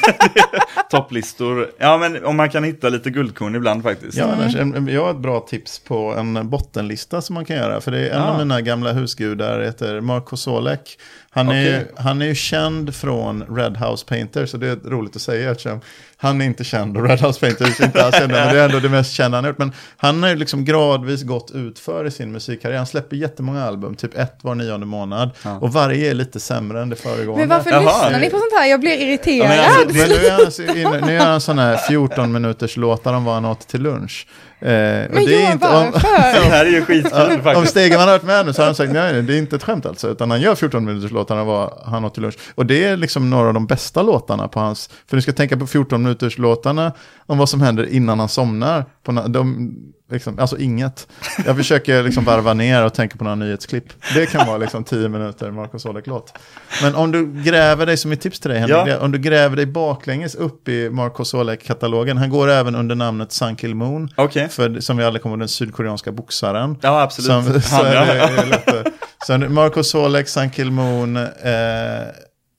topplistor. 0.92 1.72
Ja, 1.78 1.98
men 1.98 2.26
om 2.26 2.36
man 2.38 2.50
kan 2.50 2.64
hitta 2.64 2.90
lite 2.90 3.10
guldkorn 3.10 3.56
ibland 3.56 3.84
faktiskt. 3.84 4.18
Ja, 4.18 4.26
annars, 4.26 4.56
en- 4.56 4.88
jag 4.88 5.04
har 5.04 5.12
ett 5.12 5.18
bra 5.18 5.40
tips 5.40 5.80
på 5.80 6.14
en 6.18 6.50
bottenlista 6.50 7.22
som 7.22 7.34
man 7.34 7.46
kan 7.46 7.56
göra. 7.56 7.82
För 7.82 7.92
det 7.92 8.08
är 8.10 8.16
en 8.16 8.22
Ah. 8.22 8.32
av 8.32 8.38
mina 8.38 8.62
gamla 8.62 8.92
husgudar, 8.92 9.60
heter 9.62 10.02
Marco 10.02 10.38
Solek. 10.38 10.98
Han, 11.34 11.50
är, 11.50 11.62
ju- 11.62 11.76
Okej. 11.78 11.92
han 11.98 12.22
är 12.22 12.26
ju 12.26 12.36
känd 12.36 12.96
från 12.96 13.44
Red 13.58 13.78
House 13.78 14.06
Painters, 14.06 14.50
så 14.50 14.58
det 14.58 14.68
är 14.68 14.76
roligt 14.90 15.16
att 15.16 15.22
säga 15.22 15.52
eftersom 15.52 15.82
han 16.18 16.42
är 16.42 16.46
inte 16.46 16.64
känd 16.64 16.98
och 16.98 17.08
Red 17.10 17.22
House 17.22 17.40
Painters 17.40 17.80
är 17.80 17.86
inte 17.86 18.06
alls 18.06 18.16
kända, 18.16 18.36
men 18.46 18.54
det 18.56 18.62
är 18.62 18.66
ändå 18.66 18.80
det 18.80 18.90
mest 18.90 19.12
kända 19.14 19.38
han 19.38 19.44
har 19.44 19.50
gjort. 19.52 19.58
Men 19.58 19.72
han 19.98 20.24
har 20.24 20.30
ju 20.30 20.36
liksom 20.36 20.66
gradvis 20.66 21.24
gått 21.24 21.52
utför 21.56 22.06
i 22.08 22.12
sin 22.12 22.32
musikkarriär. 22.32 22.78
Han 22.78 22.88
släpper 22.88 23.16
jättemånga 23.16 23.64
album, 23.66 23.96
typ 23.96 24.18
ett 24.18 24.36
var 24.42 24.56
nionde 24.56 24.86
månad. 24.86 25.30
Ja. 25.44 25.58
Och 25.60 25.74
varje 25.74 26.10
är 26.10 26.14
lite 26.14 26.40
sämre 26.40 26.82
än 26.82 26.90
det 26.90 26.96
föregående. 26.96 27.46
Men 27.46 27.50
varför 27.58 27.72
Jaha. 27.72 27.82
lyssnar 27.82 28.20
ni 28.20 28.30
på 28.30 28.38
sånt 28.38 28.54
här? 28.60 28.66
Jag 28.68 28.80
blir 28.80 28.98
irriterad. 28.98 29.51
Men 29.58 29.66
alltså, 29.82 29.98
Men 29.98 30.10
nu 30.10 30.26
är 30.26 30.32
han, 30.44 30.52
så 30.52 30.62
inne- 30.62 31.06
nu 31.06 31.18
är 31.18 31.26
han 31.26 31.42
sån 31.42 31.60
här 31.60 31.78
14 31.78 32.32
minuters 32.32 32.78
låtar 32.78 33.14
om 33.14 33.24
vad 33.24 33.34
han 33.34 33.46
åt 33.46 33.68
till 33.68 33.82
lunch. 33.82 34.28
Eh, 34.60 34.68
och 34.68 34.70
Men 35.14 35.26
det 35.26 35.44
är 35.46 35.52
inte, 35.52 35.68
om, 35.68 35.84
Det 35.92 36.00
varför? 36.04 36.50
här 36.50 36.66
är 36.66 36.70
ju 36.70 36.82
skitkul 36.86 37.56
om. 37.56 37.66
Stegeman 37.66 38.00
har 38.08 38.08
varit 38.08 38.24
med 38.24 38.46
nu 38.46 38.54
så 38.54 38.62
har 38.62 38.66
han 38.66 38.76
sagt 38.76 38.92
nej, 38.94 39.22
det 39.22 39.34
är 39.34 39.38
inte 39.38 39.56
ett 39.56 39.64
skämt 39.64 39.86
alltså. 39.86 40.10
Utan 40.10 40.32
han 40.32 40.42
gör 40.42 40.56
14 40.56 40.86
minuters 40.86 41.12
låtarna 41.12 41.44
vad 41.44 41.74
han 41.86 42.06
åt 42.06 42.14
till 42.14 42.24
lunch. 42.24 42.38
Och 42.56 42.66
det 42.66 42.84
är 42.84 42.98
liksom 42.98 43.30
några 43.30 43.48
av 43.48 43.54
de 43.54 43.66
bästa 43.68 44.02
låtarna 44.02 44.48
på 44.48 44.60
hans, 44.60 44.90
för 45.10 45.16
du 45.16 45.22
ska 45.22 45.32
tänka 45.34 45.58
på 45.58 45.68
14 45.68 46.04
minuters 46.04 46.38
låtarna 46.38 46.92
om 47.26 47.38
vad 47.38 47.50
som 47.50 47.62
händer 47.62 47.86
innan 47.94 48.20
han 48.20 48.30
somnar. 48.30 48.86
På, 49.04 49.12
de, 49.12 49.74
liksom, 50.12 50.40
alltså 50.40 50.58
inget. 50.58 51.08
Jag 51.46 51.58
försöker 51.58 52.04
liksom 52.04 52.24
varva 52.26 52.54
ner 52.54 52.86
och 52.86 52.94
tänka 52.94 53.18
på 53.18 53.24
några 53.24 53.36
nyhetsklipp. 53.36 53.86
Det 54.16 54.26
kan 54.26 54.48
vara 54.48 54.58
liksom 54.58 54.84
10 54.84 55.10
minuter 55.10 55.52
Marcus 55.52 55.82
Solek-låt. 55.82 56.34
Men 56.82 56.96
om 56.96 57.12
du 57.12 57.44
gräver 57.44 57.86
dig, 57.86 57.98
som 57.98 58.12
ett 58.12 58.22
tips 58.22 58.40
till 58.40 58.50
dig 58.52 58.60
Henrik, 58.60 58.78
Ja. 58.88 58.98
om 59.00 59.12
du 59.12 59.18
gräver 59.20 59.56
dig 59.56 59.66
baklänges 59.66 60.36
upp 60.36 60.68
i 60.68 60.90
Marcus 60.90 61.30
Solek-katalogen, 61.30 62.18
han 62.18 62.30
går 62.30 62.50
även 62.50 62.76
under 62.76 62.96
namnet 62.96 63.32
Sun 63.32 63.56
Kill 63.56 63.76
Moon. 63.76 64.10
Okej. 64.16 64.50
För, 64.50 64.80
som 64.80 64.98
vi 64.98 65.04
alla 65.04 65.20
kommer 65.20 65.34
ihåg, 65.36 65.40
den 65.40 65.48
sydkoreanska 65.48 66.12
boxaren. 66.12 66.78
Ja, 66.82 67.02
absolut. 67.02 67.28
Som, 67.54 67.62
så 67.62 67.84
är 67.84 68.06
det, 68.06 68.20
är 68.20 68.84
det 68.84 68.92
så 69.26 69.38
Marco 69.38 69.84
Solek, 69.84 70.28
San 70.28 70.52
Kilmoon, 70.52 71.18
eh, 71.18 71.24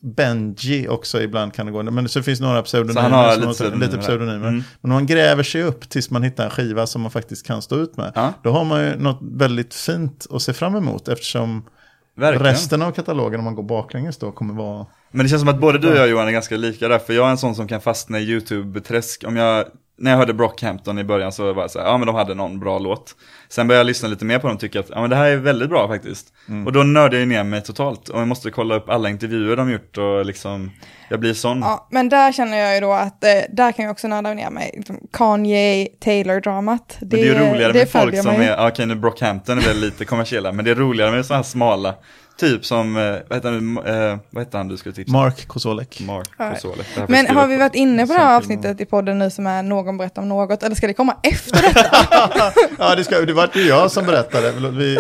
Benji 0.02 0.88
också 0.88 1.23
ibland 1.23 1.54
kan 1.54 1.66
det 1.66 1.73
gå. 1.73 1.82
Men 1.82 2.09
så 2.09 2.23
finns 2.23 2.40
några 2.40 2.62
pseudonymer. 2.62 2.94
Så 2.94 3.00
han 3.00 3.12
har 3.12 3.37
lite 3.37 3.52
pseudonymer 3.52 3.87
lite 3.87 3.99
pseudonymer. 3.99 4.49
Mm. 4.49 4.62
Men 4.80 4.90
om 4.90 4.94
man 4.94 5.06
gräver 5.06 5.42
sig 5.42 5.62
upp 5.62 5.88
tills 5.88 6.10
man 6.10 6.23
hittar 6.23 6.45
en 6.45 6.50
skiva 6.50 6.86
som 6.86 7.02
man 7.02 7.10
faktiskt 7.10 7.47
kan 7.47 7.62
stå 7.62 7.76
ut 7.76 7.97
med. 7.97 8.12
Ja. 8.15 8.32
Då 8.43 8.50
har 8.50 8.65
man 8.65 8.84
ju 8.84 8.97
något 8.97 9.19
väldigt 9.23 9.75
fint 9.75 10.26
att 10.30 10.43
se 10.43 10.52
fram 10.52 10.76
emot. 10.76 11.08
Eftersom 11.08 11.65
Verkligen. 12.15 12.52
resten 12.52 12.82
av 12.82 12.93
katalogen, 12.93 13.41
om 13.41 13.45
man 13.45 13.54
går 13.54 13.62
baklänges 13.62 14.19
då, 14.19 14.32
kommer 14.32 14.54
vara... 14.54 14.86
Men 15.10 15.25
det 15.25 15.30
känns 15.30 15.43
som 15.43 15.49
att 15.49 15.60
både 15.60 15.78
du 15.78 15.91
och 15.91 15.97
jag 15.97 16.08
Johan 16.08 16.28
är 16.28 16.32
ganska 16.32 16.56
lika 16.56 16.88
där, 16.88 16.99
för 16.99 17.12
jag 17.12 17.26
är 17.26 17.30
en 17.30 17.38
sån 17.38 17.54
som 17.54 17.69
kan 17.69 17.80
fastna 17.80 18.21
i 18.21 18.25
YouTube-träsk. 18.25 19.25
Om 19.25 19.36
jag, 19.36 19.65
när 20.02 20.10
jag 20.10 20.19
hörde 20.19 20.34
Brockhampton 20.34 20.99
i 20.99 21.04
början 21.04 21.32
så 21.32 21.52
var 21.52 21.62
jag 21.62 21.71
så 21.71 21.78
här, 21.78 21.86
ja 21.86 21.99
men 21.99 22.06
de 22.06 22.15
hade 22.17 22.34
någon 22.34 22.60
bra 22.60 22.78
låt. 22.78 23.17
Sen 23.49 23.69
började 23.69 23.80
jag 23.80 23.86
lyssna 23.86 24.08
lite 24.08 24.25
mer 24.25 24.38
på 24.38 24.47
dem 24.47 24.54
och 24.54 24.60
tycka 24.60 24.80
att, 24.80 24.91
ja 24.91 25.00
men 25.00 25.10
det 25.10 25.17
här 25.17 25.30
är 25.30 25.36
väldigt 25.36 25.69
bra 25.69 25.88
faktiskt. 25.88 26.26
Mm. 26.49 26.67
Och 26.67 26.73
då 26.73 26.82
nördade 26.82 27.19
jag 27.19 27.28
ner 27.28 27.45
mig 27.45 27.62
totalt, 27.62 28.08
och 28.08 28.21
jag 28.21 28.28
måste 28.28 28.50
kolla 28.50 28.75
upp 28.75 28.88
alla 28.88 29.08
intervjuer 29.08 29.56
de 29.56 29.71
gjort 29.71 29.99
och 29.99 30.26
liksom, 30.26 30.71
jag 31.08 31.21
blir 31.21 31.34
sån. 31.34 31.60
Ja, 31.60 31.88
men 31.91 32.08
där 32.08 32.32
känner 32.32 32.58
jag 32.58 32.75
ju 32.75 32.80
då 32.80 32.93
att 32.93 33.25
eh, 33.25 33.30
där 33.50 33.73
kan 33.73 33.84
jag 33.84 33.93
också 33.93 34.08
nörda 34.08 34.34
ner 34.34 34.50
mig. 34.50 34.75
Liksom 34.76 35.00
Kanye, 35.12 35.88
Taylor-dramat. 36.00 36.97
Men 37.00 37.08
det 37.08 37.21
är 37.21 37.25
ju 37.25 37.34
roligare 37.34 37.73
med 37.73 37.91
folk 37.91 38.23
som 38.23 38.41
är, 38.41 38.69
okej 38.69 38.86
nu 38.86 38.95
Brockhampton 38.95 39.58
är 39.58 39.62
väl 39.62 39.80
lite 39.80 40.04
kommersiella, 40.04 40.52
men 40.52 40.65
det 40.65 40.71
är 40.71 40.75
roligare 40.75 41.10
med 41.10 41.26
sådana 41.26 41.38
här 41.38 41.43
smala, 41.50 41.95
typ 42.43 42.65
som, 42.65 42.97
eh, 42.97 43.02
vad 43.28 43.39
heter 43.39 43.52
han, 43.52 43.78
eh, 43.78 44.19
vad 44.31 44.45
heter 44.45 44.59
han 44.59 44.69
du 44.69 44.76
skulle 44.76 44.95
tipsa? 44.95 45.13
Mark 45.13 45.47
Kosolek. 45.49 46.00
Mark. 46.00 46.28
Kosolek. 46.55 46.87
Men 47.09 47.26
har 47.37 47.47
vi 47.47 47.57
varit 47.57 47.75
inne 47.75 48.07
på 48.07 48.13
det 48.13 48.19
här 48.19 48.37
avsnittet 48.37 48.81
i 48.81 48.85
podden 48.85 49.19
nu 49.19 49.31
som 49.31 49.47
är 49.47 49.63
någon 49.63 49.99
berättar 49.99 50.23
om 50.23 50.28
något, 50.28 50.63
eller 50.63 50.76
ska 50.76 50.87
det 50.87 50.95
komma 50.95 51.17
efter 51.23 51.63
detta? 51.63 52.52
ja, 52.78 52.95
det, 52.95 53.05
ska, 53.05 53.21
det 53.21 53.33
var 53.33 53.49
ju 53.55 53.63
jag 53.63 53.91
som 53.91 54.07
berättade. 54.07 54.52
Vi, 54.52 54.71
vi, 54.71 54.99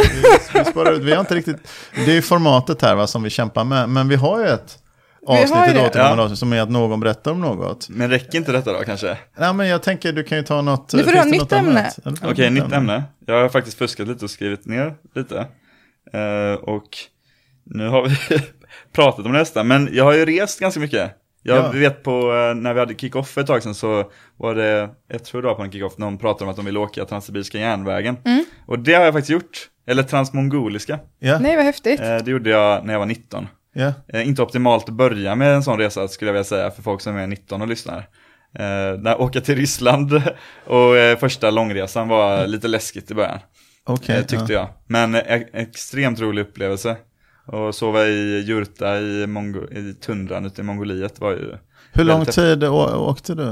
vi, 0.54 0.64
sparar, 0.64 0.92
ut- 0.92 1.02
vi 1.02 1.12
har 1.12 1.20
inte 1.20 1.34
riktigt... 1.34 1.68
Det 1.94 2.10
är 2.10 2.14
ju 2.14 2.22
formatet 2.22 2.82
här 2.82 2.94
va, 2.94 3.06
som 3.06 3.22
vi 3.22 3.30
kämpar 3.30 3.64
med. 3.64 3.88
Men 3.88 4.08
vi 4.08 4.14
har 4.16 4.40
ju 4.40 4.46
ett 4.46 4.78
avsnitt 5.26 5.70
idag 5.70 5.92
till 5.92 6.00
Ja. 6.00 6.36
som 6.36 6.52
är 6.52 6.60
att 6.62 6.70
någon 6.70 7.00
berättar 7.00 7.30
om 7.30 7.40
något. 7.40 7.88
Men 7.88 8.10
räcker 8.10 8.38
inte 8.38 8.52
detta 8.52 8.72
då 8.72 8.78
kanske? 8.84 9.18
Nej, 9.38 9.54
men 9.54 9.68
jag 9.68 9.82
tänker 9.82 10.12
du 10.12 10.24
kan 10.24 10.38
ju 10.38 10.44
ta 10.44 10.62
något... 10.62 10.92
Nu 10.92 11.04
får 11.04 11.10
du 11.12 11.18
ha 11.18 11.24
nytt 11.24 11.52
ämne. 11.52 11.90
Okej, 12.22 12.50
nytt 12.50 12.64
nytt 12.64 12.72
ämne. 12.72 13.02
Jag 13.26 13.42
har 13.42 13.48
faktiskt 13.48 13.78
fuskat 13.78 14.08
lite 14.08 14.24
och 14.24 14.30
skrivit 14.30 14.66
ner 14.66 14.94
lite. 15.14 15.46
Eh, 16.12 16.54
och 16.54 16.88
nu 17.64 17.88
har 17.88 18.08
vi 18.08 18.16
pratat 18.92 19.26
om 19.26 19.32
nästa, 19.32 19.62
men 19.64 19.88
jag 19.92 20.04
har 20.04 20.12
ju 20.12 20.24
rest 20.24 20.60
ganska 20.60 20.80
mycket. 20.80 21.10
Jag 21.42 21.56
Ja. 21.58 21.70
vet 21.70 22.02
på, 22.02 22.10
eh, 22.10 22.54
när 22.54 22.74
vi 22.74 22.80
hade 22.80 22.94
kick-off 22.94 23.38
ett 23.38 23.46
tag 23.46 23.62
sedan 23.62 23.74
så 23.74 24.10
var 24.36 24.54
det, 24.54 24.90
jag 25.08 25.24
tror 25.24 25.42
det 25.42 25.48
var 25.48 25.54
på 25.54 25.62
en 25.62 25.72
kick-off, 25.72 25.98
någon 25.98 26.18
pratade 26.18 26.44
om 26.44 26.50
att 26.50 26.56
de 26.56 26.64
vill 26.64 26.76
åka 26.76 27.04
Transsibiriska 27.04 27.58
järnvägen. 27.58 28.16
Mm. 28.24 28.44
Och 28.66 28.78
det 28.78 28.94
har 28.94 29.04
jag 29.04 29.14
faktiskt 29.14 29.30
gjort. 29.30 29.68
Eller 29.86 30.02
Transmongoliska. 30.02 30.98
Ja, 31.18 31.38
Nej, 31.38 31.56
vad 31.56 31.64
häftigt. 31.64 32.00
Eh, 32.00 32.16
det 32.16 32.30
gjorde 32.30 32.50
jag 32.50 32.86
när 32.86 32.92
jag 32.94 32.98
var 32.98 33.06
19. 33.06 33.48
ja. 33.74 33.92
Eh, 34.08 34.28
inte 34.28 34.42
optimalt 34.42 34.88
att 34.88 34.94
börja 34.94 35.34
med 35.34 35.54
en 35.54 35.62
sån 35.62 35.78
resa 35.78 36.08
skulle 36.08 36.28
jag 36.28 36.32
vilja 36.32 36.44
säga 36.44 36.70
för 36.70 36.82
folk 36.82 37.00
som 37.00 37.16
är 37.16 37.26
19 37.26 37.62
och 37.62 37.68
lyssnar. 37.68 38.08
När 38.98 39.20
åka 39.20 39.40
till 39.40 39.56
Ryssland 39.56 40.12
och 40.66 41.18
första 41.20 41.50
långresan 41.50 42.08
var 42.08 42.46
lite 42.46 42.68
läskigt 42.68 43.10
i 43.10 43.14
början. 43.14 43.38
Eh, 43.88 44.22
tyckte 44.24 44.52
ja. 44.52 44.52
jag. 44.52 44.68
Men 44.86 45.14
extremt 45.52 46.20
rolig 46.20 46.42
upplevelse. 46.42 46.96
Och 47.52 47.74
sova 47.74 48.06
i 48.06 48.40
jurta 48.46 48.98
i, 48.98 49.26
Mongo- 49.26 49.72
i 49.78 49.94
tundran 49.94 50.44
ute 50.46 50.60
i 50.60 50.64
Mongoliet 50.64 51.20
var 51.20 51.30
ju... 51.30 51.54
Hur 51.92 52.04
lång 52.04 52.24
tid 52.24 52.64
åkte 52.64 53.34
du? 53.34 53.42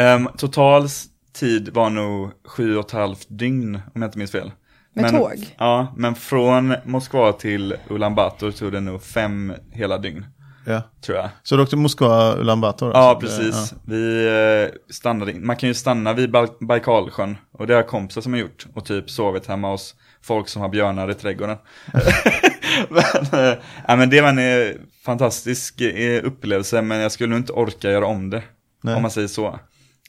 Um, 0.00 0.28
total 0.38 0.84
s- 0.84 1.04
tid 1.32 1.68
var 1.74 1.90
nog 1.90 2.30
sju 2.48 2.76
och 2.76 2.86
ett 2.86 2.90
halvt 2.92 3.26
dygn 3.28 3.74
om 3.94 4.02
jag 4.02 4.08
inte 4.08 4.18
minns 4.18 4.30
fel. 4.32 4.50
Med 4.94 5.02
men, 5.12 5.20
tåg? 5.20 5.54
Ja, 5.58 5.92
men 5.96 6.14
från 6.14 6.74
Moskva 6.84 7.32
till 7.32 7.74
Ulan 7.90 8.14
Bator 8.14 8.50
tog 8.50 8.72
det 8.72 8.80
nog 8.80 9.02
fem 9.02 9.52
hela 9.70 9.98
dygn, 9.98 10.26
Ja. 10.66 10.82
tror 11.06 11.18
jag. 11.18 11.28
Så 11.42 11.56
du 11.56 11.62
åkte 11.62 11.76
Moskva, 11.76 12.34
Ulan 12.36 12.60
Bator? 12.60 12.90
Ja, 12.94 12.98
alltså? 12.98 13.26
Det- 13.42 13.44
precis. 13.50 13.74
Vi 13.84 14.26
eh, 14.72 14.92
stannade 14.92 15.32
in. 15.32 15.46
Man 15.46 15.56
kan 15.56 15.68
ju 15.68 15.74
stanna 15.74 16.12
vid 16.12 16.30
Baikalsjön 16.60 17.36
och 17.52 17.66
det 17.66 17.74
har 17.74 17.82
kompisar 17.82 18.20
som 18.20 18.32
har 18.32 18.40
gjort 18.40 18.66
och 18.74 18.84
typ 18.84 19.10
sovit 19.10 19.46
hemma 19.46 19.70
hos 19.70 19.94
folk 20.22 20.48
som 20.48 20.62
har 20.62 20.68
björnar 20.68 21.10
i 21.10 21.14
trädgården. 21.14 21.56
men, 22.88 23.04
ja, 23.88 23.96
men 23.96 24.10
det 24.10 24.20
var 24.20 24.28
en 24.28 24.38
eh, 24.38 24.74
fantastisk 25.04 25.80
eh, 25.80 26.24
upplevelse 26.24 26.82
men 26.82 27.00
jag 27.00 27.12
skulle 27.12 27.36
inte 27.36 27.52
orka 27.52 27.90
göra 27.90 28.06
om 28.06 28.30
det. 28.30 28.42
Nej. 28.82 28.94
Om 28.94 29.02
man 29.02 29.10
säger 29.10 29.28
så. 29.28 29.58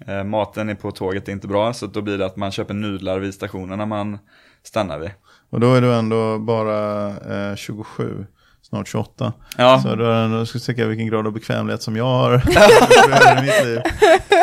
Eh, 0.08 0.24
maten 0.24 0.70
är 0.70 0.76
på 0.76 0.92
tåget 0.92 1.28
är 1.28 1.32
inte 1.32 1.48
bra 1.48 1.74
så 1.74 1.88
då 1.88 2.02
blir 2.02 2.18
det 2.18 2.26
att 2.26 2.36
man 2.36 2.52
köper 2.52 2.74
nudlar 2.74 3.20
vid 3.20 3.34
stationen 3.34 3.78
när 3.78 3.86
man 3.86 4.20
stannar 4.64 5.00
vid. 5.00 5.12
Och 5.50 5.60
då 5.60 5.74
är 5.74 5.82
du 5.82 5.94
ändå 5.94 6.40
bara 6.40 7.08
eh, 7.10 7.56
27, 7.56 8.26
snart 8.70 8.88
28. 8.88 9.34
Ja, 9.58 9.80
Så 9.84 9.96
du 9.96 10.04
har 10.04 10.14
ändå, 10.14 10.38
jag 10.38 10.48
ska 10.48 10.60
se 10.60 10.86
vilken 10.86 11.08
grad 11.08 11.28
av 11.28 11.34
bekvämlighet 11.34 11.82
som 11.82 11.96
jag 11.96 12.06
har 12.06 12.34
i 13.38 13.42
mitt 13.42 13.66
liv. 13.66 13.82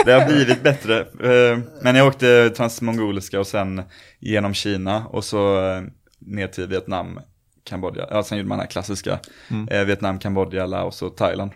det 0.04 0.12
har 0.12 0.26
blivit 0.26 0.62
bättre. 0.62 1.00
Eh, 1.00 1.58
Men 1.82 1.96
jag 1.96 2.06
åkte 2.06 2.50
transmongoliska 2.50 3.40
och 3.40 3.46
sen 3.46 3.82
genom 4.18 4.54
Kina 4.54 5.06
och 5.06 5.24
så 5.24 5.68
eh, 5.70 5.82
ner 6.18 6.46
till 6.46 6.66
Vietnam 6.66 7.20
Kambodja. 7.64 8.06
Ja, 8.10 8.22
sen 8.22 8.38
gjorde 8.38 8.48
man 8.48 8.58
den 8.58 8.64
här 8.66 8.70
klassiska 8.70 9.18
eh, 9.70 9.84
Vietnam, 9.84 10.18
Kambodja, 10.18 10.66
Laos 10.66 11.02
och 11.02 11.16
Thailand. 11.16 11.50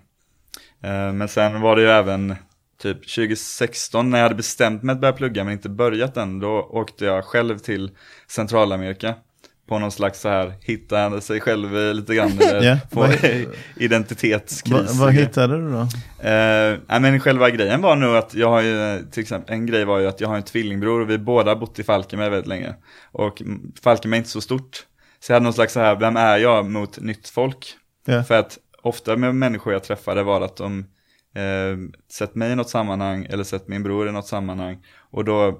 Men 1.14 1.28
sen 1.28 1.60
var 1.60 1.76
det 1.76 1.82
ju 1.82 1.88
även 1.88 2.34
typ 2.82 2.96
2016 3.14 4.10
när 4.10 4.18
jag 4.18 4.22
hade 4.22 4.34
bestämt 4.34 4.82
mig 4.82 4.92
att 4.92 5.00
börja 5.00 5.12
plugga 5.12 5.44
men 5.44 5.52
inte 5.52 5.68
börjat 5.68 6.16
än. 6.16 6.40
Då 6.40 6.48
åkte 6.70 7.04
jag 7.04 7.24
själv 7.24 7.58
till 7.58 7.90
Centralamerika 8.28 9.14
på 9.68 9.78
någon 9.78 9.92
slags 9.92 10.20
så 10.20 10.28
här, 10.28 10.52
hitta 10.60 11.20
sig 11.20 11.40
själv 11.40 11.94
lite 11.94 12.14
grann, 12.14 12.30
Ja, 12.62 12.78
få 12.92 13.08
identitetskris. 13.76 14.72
Va, 14.72 15.04
vad 15.04 15.12
hittade 15.12 15.56
du 15.56 15.70
då? 15.72 15.80
Eh, 16.28 16.78
nej, 16.88 17.00
men 17.00 17.20
själva 17.20 17.50
grejen 17.50 17.82
var 17.82 17.96
nog 17.96 18.16
att 18.16 18.34
jag 18.34 18.50
har 18.50 18.60
ju, 18.60 19.04
till 19.10 19.22
exempel, 19.22 19.54
en 19.54 19.66
grej 19.66 19.84
var 19.84 19.98
ju 19.98 20.06
att 20.06 20.20
jag 20.20 20.28
har 20.28 20.36
en 20.36 20.42
tvillingbror 20.42 21.00
och 21.00 21.10
vi 21.10 21.18
båda 21.18 21.50
har 21.50 21.56
bott 21.56 21.78
i 21.78 21.84
Falkenberg 21.84 22.30
väldigt 22.30 22.48
länge. 22.48 22.74
Och 23.12 23.42
Falkenberg 23.82 24.18
är 24.18 24.20
inte 24.20 24.30
så 24.30 24.40
stort. 24.40 24.86
Så 25.20 25.32
jag 25.32 25.36
hade 25.36 25.44
någon 25.44 25.52
slags 25.52 25.72
så 25.72 25.80
här, 25.80 25.96
vem 25.96 26.16
är 26.16 26.36
jag 26.36 26.70
mot 26.70 27.00
nytt 27.00 27.28
folk? 27.28 27.76
Ja. 28.06 28.22
För 28.22 28.34
att 28.34 28.58
ofta 28.82 29.16
med 29.16 29.34
människor 29.34 29.72
jag 29.72 29.84
träffade 29.84 30.22
var 30.22 30.40
att 30.40 30.56
de 30.56 30.78
eh, 31.34 31.76
sett 32.12 32.34
mig 32.34 32.52
i 32.52 32.54
något 32.54 32.70
sammanhang 32.70 33.26
eller 33.30 33.44
sett 33.44 33.68
min 33.68 33.82
bror 33.82 34.08
i 34.08 34.12
något 34.12 34.26
sammanhang. 34.26 34.78
Och 35.10 35.24
då, 35.24 35.58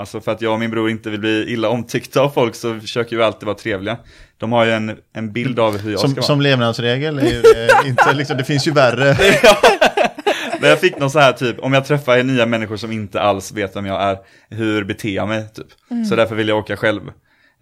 alltså 0.00 0.20
för 0.20 0.32
att 0.32 0.42
jag 0.42 0.52
och 0.52 0.60
min 0.60 0.70
bror 0.70 0.90
inte 0.90 1.10
vill 1.10 1.20
bli 1.20 1.52
illa 1.52 1.68
omtyckta 1.68 2.20
av 2.20 2.30
folk 2.30 2.54
så 2.54 2.80
försöker 2.80 3.16
vi 3.16 3.22
alltid 3.22 3.46
vara 3.46 3.56
trevliga. 3.56 3.96
De 4.38 4.52
har 4.52 4.64
ju 4.64 4.70
en, 4.72 4.96
en 5.12 5.32
bild 5.32 5.58
av 5.58 5.78
hur 5.78 5.90
jag 5.90 6.00
ska 6.00 6.08
Som, 6.08 6.14
vara. 6.14 6.22
som 6.22 6.40
levnadsregel 6.40 7.18
är 7.18 7.30
ju 7.32 7.42
det 7.42 7.68
inte 7.88 8.12
liksom, 8.12 8.36
det 8.36 8.44
finns 8.44 8.66
ju 8.68 8.72
värre. 8.72 9.16
Men 10.60 10.70
jag 10.70 10.80
fick 10.80 10.98
någon 10.98 11.10
så 11.10 11.18
här 11.18 11.32
typ, 11.32 11.58
om 11.58 11.72
jag 11.72 11.84
träffar 11.84 12.22
nya 12.22 12.46
människor 12.46 12.76
som 12.76 12.92
inte 12.92 13.20
alls 13.20 13.52
vet 13.52 13.76
vem 13.76 13.86
jag 13.86 14.02
är, 14.02 14.18
hur 14.50 14.84
beter 14.84 15.08
jag 15.08 15.28
mig 15.28 15.48
typ. 15.54 15.66
Så 16.08 16.16
därför 16.16 16.34
vill 16.34 16.48
jag 16.48 16.58
åka 16.58 16.76
själv. 16.76 17.00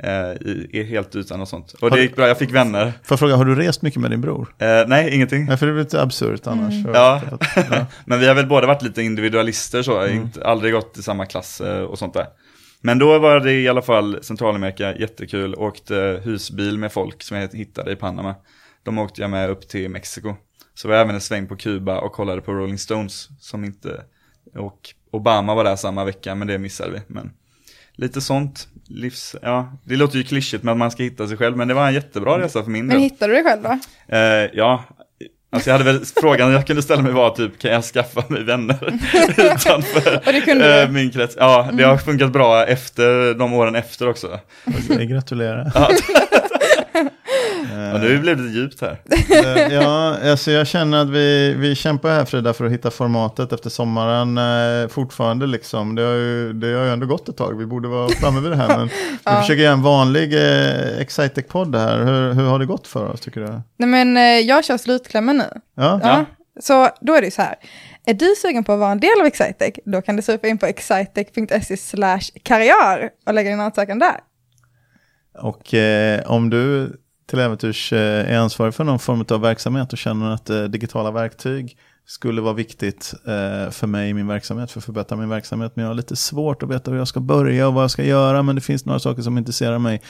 Eh, 0.02 0.32
i, 0.48 0.70
i, 0.72 0.82
helt 0.82 1.16
utan 1.16 1.40
och 1.40 1.48
sånt. 1.48 1.72
Och 1.72 1.80
Har 1.80 1.90
det 1.90 2.02
gick 2.02 2.16
bra, 2.16 2.28
jag 2.28 2.38
fick 2.38 2.50
vänner. 2.50 2.92
Får 3.02 3.12
jag 3.12 3.18
fråga, 3.18 3.36
har 3.36 3.44
du 3.44 3.54
rest 3.54 3.82
mycket 3.82 4.00
med 4.00 4.10
din 4.10 4.20
bror? 4.20 4.54
Eh, 4.58 4.68
nej, 4.86 5.14
ingenting. 5.14 5.44
Nej, 5.44 5.56
för 5.56 5.66
det 5.66 5.72
blir 5.72 5.82
lite 5.82 6.02
absurt 6.02 6.46
annars. 6.46 6.74
Ja. 6.94 7.22
Ja. 7.70 7.86
Men 8.04 8.20
vi 8.20 8.26
har 8.26 8.34
väl 8.34 8.46
båda 8.46 8.66
varit 8.66 8.82
lite 8.82 9.02
individualister 9.02 9.82
så, 9.82 10.06
inte, 10.06 10.44
aldrig 10.44 10.72
gått 10.72 10.98
i 10.98 11.02
samma 11.02 11.26
klass 11.26 11.60
eh, 11.60 11.82
och 11.82 11.98
sånt 11.98 12.14
där. 12.14 12.26
Men 12.80 12.98
då 12.98 13.18
var 13.18 13.40
det 13.40 13.52
i 13.52 13.68
alla 13.68 13.82
fall 13.82 14.18
Centralamerika, 14.22 14.96
jättekul, 14.96 15.54
åkte 15.54 16.20
husbil 16.24 16.78
med 16.78 16.92
folk 16.92 17.22
som 17.22 17.36
jag 17.36 17.54
hittade 17.54 17.92
i 17.92 17.96
Panama. 17.96 18.34
De 18.82 18.98
åkte 18.98 19.20
jag 19.20 19.30
med 19.30 19.50
upp 19.50 19.68
till 19.68 19.90
Mexiko. 19.90 20.34
Så 20.74 20.88
var 20.88 20.94
jag 20.94 21.02
även 21.02 21.14
en 21.14 21.20
sväng 21.20 21.46
på 21.46 21.56
Kuba 21.56 21.98
och 21.98 22.12
kollade 22.12 22.40
på 22.40 22.52
Rolling 22.52 22.78
Stones 22.78 23.28
som 23.40 23.64
inte, 23.64 24.04
och 24.54 24.80
Obama 25.10 25.54
var 25.54 25.64
där 25.64 25.76
samma 25.76 26.04
vecka 26.04 26.34
men 26.34 26.48
det 26.48 26.58
missade 26.58 26.90
vi. 26.90 27.00
Men 27.06 27.30
lite 27.98 28.20
sånt, 28.20 28.68
livs, 28.88 29.36
ja, 29.42 29.72
det 29.84 29.96
låter 29.96 30.16
ju 30.18 30.24
klyschigt 30.24 30.62
med 30.64 30.72
att 30.72 30.78
man 30.78 30.90
ska 30.90 31.02
hitta 31.02 31.28
sig 31.28 31.36
själv 31.36 31.56
men 31.56 31.68
det 31.68 31.74
var 31.74 31.86
en 31.88 31.94
jättebra 31.94 32.38
resa 32.38 32.62
för 32.64 32.70
min 32.70 32.86
Men 32.86 32.94
del. 32.96 33.02
hittade 33.02 33.32
du 33.32 33.42
dig 33.42 33.44
själv 33.44 33.62
då? 33.62 33.78
Eh, 34.16 34.50
ja, 34.52 34.84
alltså 35.52 35.70
jag 35.70 35.78
hade 35.78 35.92
väl, 35.92 36.04
frågan 36.20 36.52
jag 36.52 36.66
kunde 36.66 36.82
ställa 36.82 37.02
mig 37.02 37.12
var 37.12 37.30
typ, 37.30 37.58
kan 37.58 37.70
jag 37.70 37.84
skaffa 37.84 38.24
mig 38.28 38.44
vänner 38.44 38.76
utanför 39.36 40.16
Och 40.26 40.32
det 40.32 40.40
kunde 40.40 40.80
eh, 40.82 40.86
du? 40.86 40.92
min 40.92 41.10
krets? 41.10 41.36
Ja, 41.38 41.68
det 41.72 41.82
har 41.84 41.96
funkat 41.96 42.32
bra 42.32 42.66
efter, 42.66 43.34
de 43.34 43.52
åren 43.52 43.74
efter 43.74 44.08
också. 44.08 44.40
Okej, 44.66 45.06
gratulerar. 45.06 45.72
Ja, 45.74 45.88
nu 47.92 48.18
blev 48.18 48.36
det 48.36 48.48
djupt 48.48 48.80
här. 48.80 49.00
Eh, 49.30 49.74
ja, 49.74 50.16
alltså 50.30 50.50
jag 50.50 50.66
känner 50.66 50.98
att 50.98 51.10
vi, 51.10 51.54
vi 51.58 51.74
kämpar 51.74 52.10
här 52.10 52.24
Frida 52.24 52.52
för 52.52 52.64
att 52.64 52.72
hitta 52.72 52.90
formatet 52.90 53.52
efter 53.52 53.70
sommaren 53.70 54.38
eh, 54.38 54.88
fortfarande 54.88 55.46
liksom. 55.46 55.94
Det 55.94 56.02
har, 56.02 56.12
ju, 56.14 56.52
det 56.52 56.66
har 56.66 56.84
ju 56.84 56.90
ändå 56.92 57.06
gått 57.06 57.28
ett 57.28 57.36
tag, 57.36 57.58
vi 57.58 57.66
borde 57.66 57.88
vara 57.88 58.08
framme 58.08 58.40
vid 58.40 58.50
det 58.50 58.56
här. 58.56 58.78
Men 58.78 58.88
vi 59.26 59.40
försöker 59.40 59.62
göra 59.62 59.72
en 59.72 59.82
vanlig 59.82 60.34
eh, 60.34 61.00
Excitec-podd 61.00 61.76
här. 61.76 62.04
Hur, 62.04 62.32
hur 62.32 62.44
har 62.44 62.58
det 62.58 62.66
gått 62.66 62.86
för 62.86 63.06
oss 63.06 63.20
tycker 63.20 63.40
du? 63.40 63.46
Nej 63.76 63.88
men 63.88 64.16
eh, 64.16 64.22
jag 64.22 64.64
kör 64.64 64.76
slutklämmen 64.76 65.36
nu. 65.36 65.60
Ja, 65.74 66.00
Ja. 66.02 66.24
Så 66.60 66.88
då 67.00 67.14
är 67.14 67.20
det 67.20 67.24
ju 67.26 67.30
så 67.30 67.42
här. 67.42 67.54
Är 68.06 68.14
du 68.14 68.34
sugen 68.42 68.64
på 68.64 68.72
att 68.72 68.78
vara 68.78 68.90
en 68.92 69.00
del 69.00 69.20
av 69.20 69.26
Excitec? 69.26 69.74
Då 69.84 70.02
kan 70.02 70.16
du 70.16 70.22
surfa 70.22 70.48
in 70.48 70.58
på 70.58 70.66
excitec.se 70.66 71.76
slash 71.76 72.20
karriär 72.42 73.10
och 73.26 73.34
lägga 73.34 73.50
din 73.50 73.60
ansökan 73.60 73.98
där. 73.98 74.16
och 75.38 75.74
eh, 75.74 76.20
om 76.26 76.50
du 76.50 76.92
till 77.28 77.38
äventyrs 77.38 77.92
eh, 77.92 78.32
är 78.34 78.38
ansvarig 78.38 78.74
för 78.74 78.84
någon 78.84 78.98
form 78.98 79.24
av 79.30 79.40
verksamhet 79.40 79.92
och 79.92 79.98
känner 79.98 80.30
att 80.30 80.50
eh, 80.50 80.62
digitala 80.62 81.10
verktyg 81.10 81.76
skulle 82.06 82.40
vara 82.40 82.52
viktigt 82.52 83.14
eh, 83.24 83.70
för 83.70 83.86
mig 83.86 84.10
i 84.10 84.14
min 84.14 84.26
verksamhet, 84.26 84.70
för 84.70 84.80
att 84.80 84.84
förbättra 84.84 85.16
min 85.16 85.28
verksamhet, 85.28 85.72
men 85.74 85.82
jag 85.82 85.90
har 85.90 85.94
lite 85.94 86.16
svårt 86.16 86.62
att 86.62 86.70
veta 86.70 86.90
hur 86.90 86.98
jag 86.98 87.08
ska 87.08 87.20
börja 87.20 87.68
och 87.68 87.74
vad 87.74 87.82
jag 87.82 87.90
ska 87.90 88.04
göra, 88.04 88.42
men 88.42 88.54
det 88.54 88.60
finns 88.60 88.84
några 88.84 88.98
saker 88.98 89.22
som 89.22 89.38
intresserar 89.38 89.78
mig. 89.78 90.02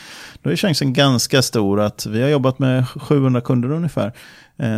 Då 0.43 0.51
är 0.51 0.57
chansen 0.57 0.93
ganska 0.93 1.43
stor 1.43 1.81
att 1.81 2.07
vi 2.07 2.23
har 2.23 2.29
jobbat 2.29 2.59
med 2.59 2.89
700 2.89 3.41
kunder 3.41 3.71
ungefär, 3.71 4.13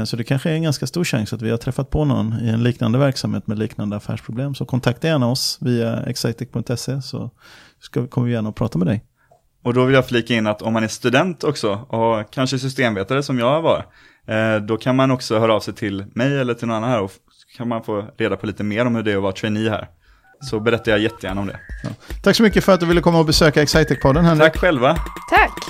så 0.05 0.17
det 0.17 0.25
kanske 0.25 0.51
är 0.51 0.55
en 0.55 0.63
ganska 0.63 0.87
stor 0.87 1.05
chans 1.05 1.33
att 1.33 1.43
vi 1.43 1.51
har 1.51 1.57
träffat 1.57 1.91
på 1.91 2.05
någon 2.05 2.35
i 2.43 2.49
en 2.49 2.63
liknande 2.63 2.99
verksamhet 2.99 3.47
med 3.47 3.59
liknande 3.59 3.97
affärsproblem. 3.97 4.55
Så 4.55 4.65
kontakta 4.65 5.09
gärna 5.09 5.31
oss 5.31 5.59
via 5.61 6.03
excitec.se 6.03 7.03
så 7.03 7.31
ska, 7.81 8.07
kommer 8.07 8.27
vi 8.27 8.33
gärna 8.33 8.49
att 8.49 8.55
prata 8.55 8.79
med 8.79 8.87
dig. 8.87 9.03
Och 9.63 9.75
då 9.75 9.85
vill 9.85 9.95
jag 9.95 10.09
flika 10.09 10.35
in 10.35 10.47
att 10.47 10.63
om 10.63 10.73
man 10.73 10.85
är 10.85 10.89
student 10.89 11.45
också 11.45 11.73
och 11.73 12.31
kanske 12.31 12.59
systemvetare 12.59 13.23
som 13.23 13.39
jag 13.39 13.63
var, 13.63 13.87
eh, 14.27 14.57
då 14.57 14.77
kan 14.77 14.97
man 14.97 15.11
också 15.11 15.39
höra 15.39 15.55
av 15.55 15.61
sig 15.61 15.75
till 15.75 16.05
mig 16.15 16.41
eller 16.41 16.55
till 16.55 16.69
någon 16.69 16.77
annan 16.77 16.91
här 16.91 17.01
och 17.01 17.13
kan 17.57 17.69
man 17.69 17.83
få 17.83 18.07
reda 18.19 18.37
på 18.37 18.47
lite 18.47 18.65
mer 18.65 18.87
om 18.87 18.95
hur 18.95 19.03
det 19.03 19.13
är 19.13 19.17
att 19.17 19.23
vara 19.23 19.33
trainee 19.33 19.71
här. 19.71 19.89
Så 20.43 20.61
berättar 20.61 20.93
jag 20.93 21.01
jättegärna 21.01 21.41
om 21.41 21.47
det. 21.47 21.61
Tack 22.23 22.37
så 22.37 22.43
mycket 22.43 22.65
för 22.65 22.73
att 22.75 22.81
du 22.81 22.87
ville 22.87 23.01
komma 23.01 23.19
och 23.19 23.27
besöka 23.27 23.63
Excitec-podden 23.63 24.23
Henrik. 24.23 24.53
Tack 24.53 24.57
själva! 24.57 24.97
Tack! 25.31 25.70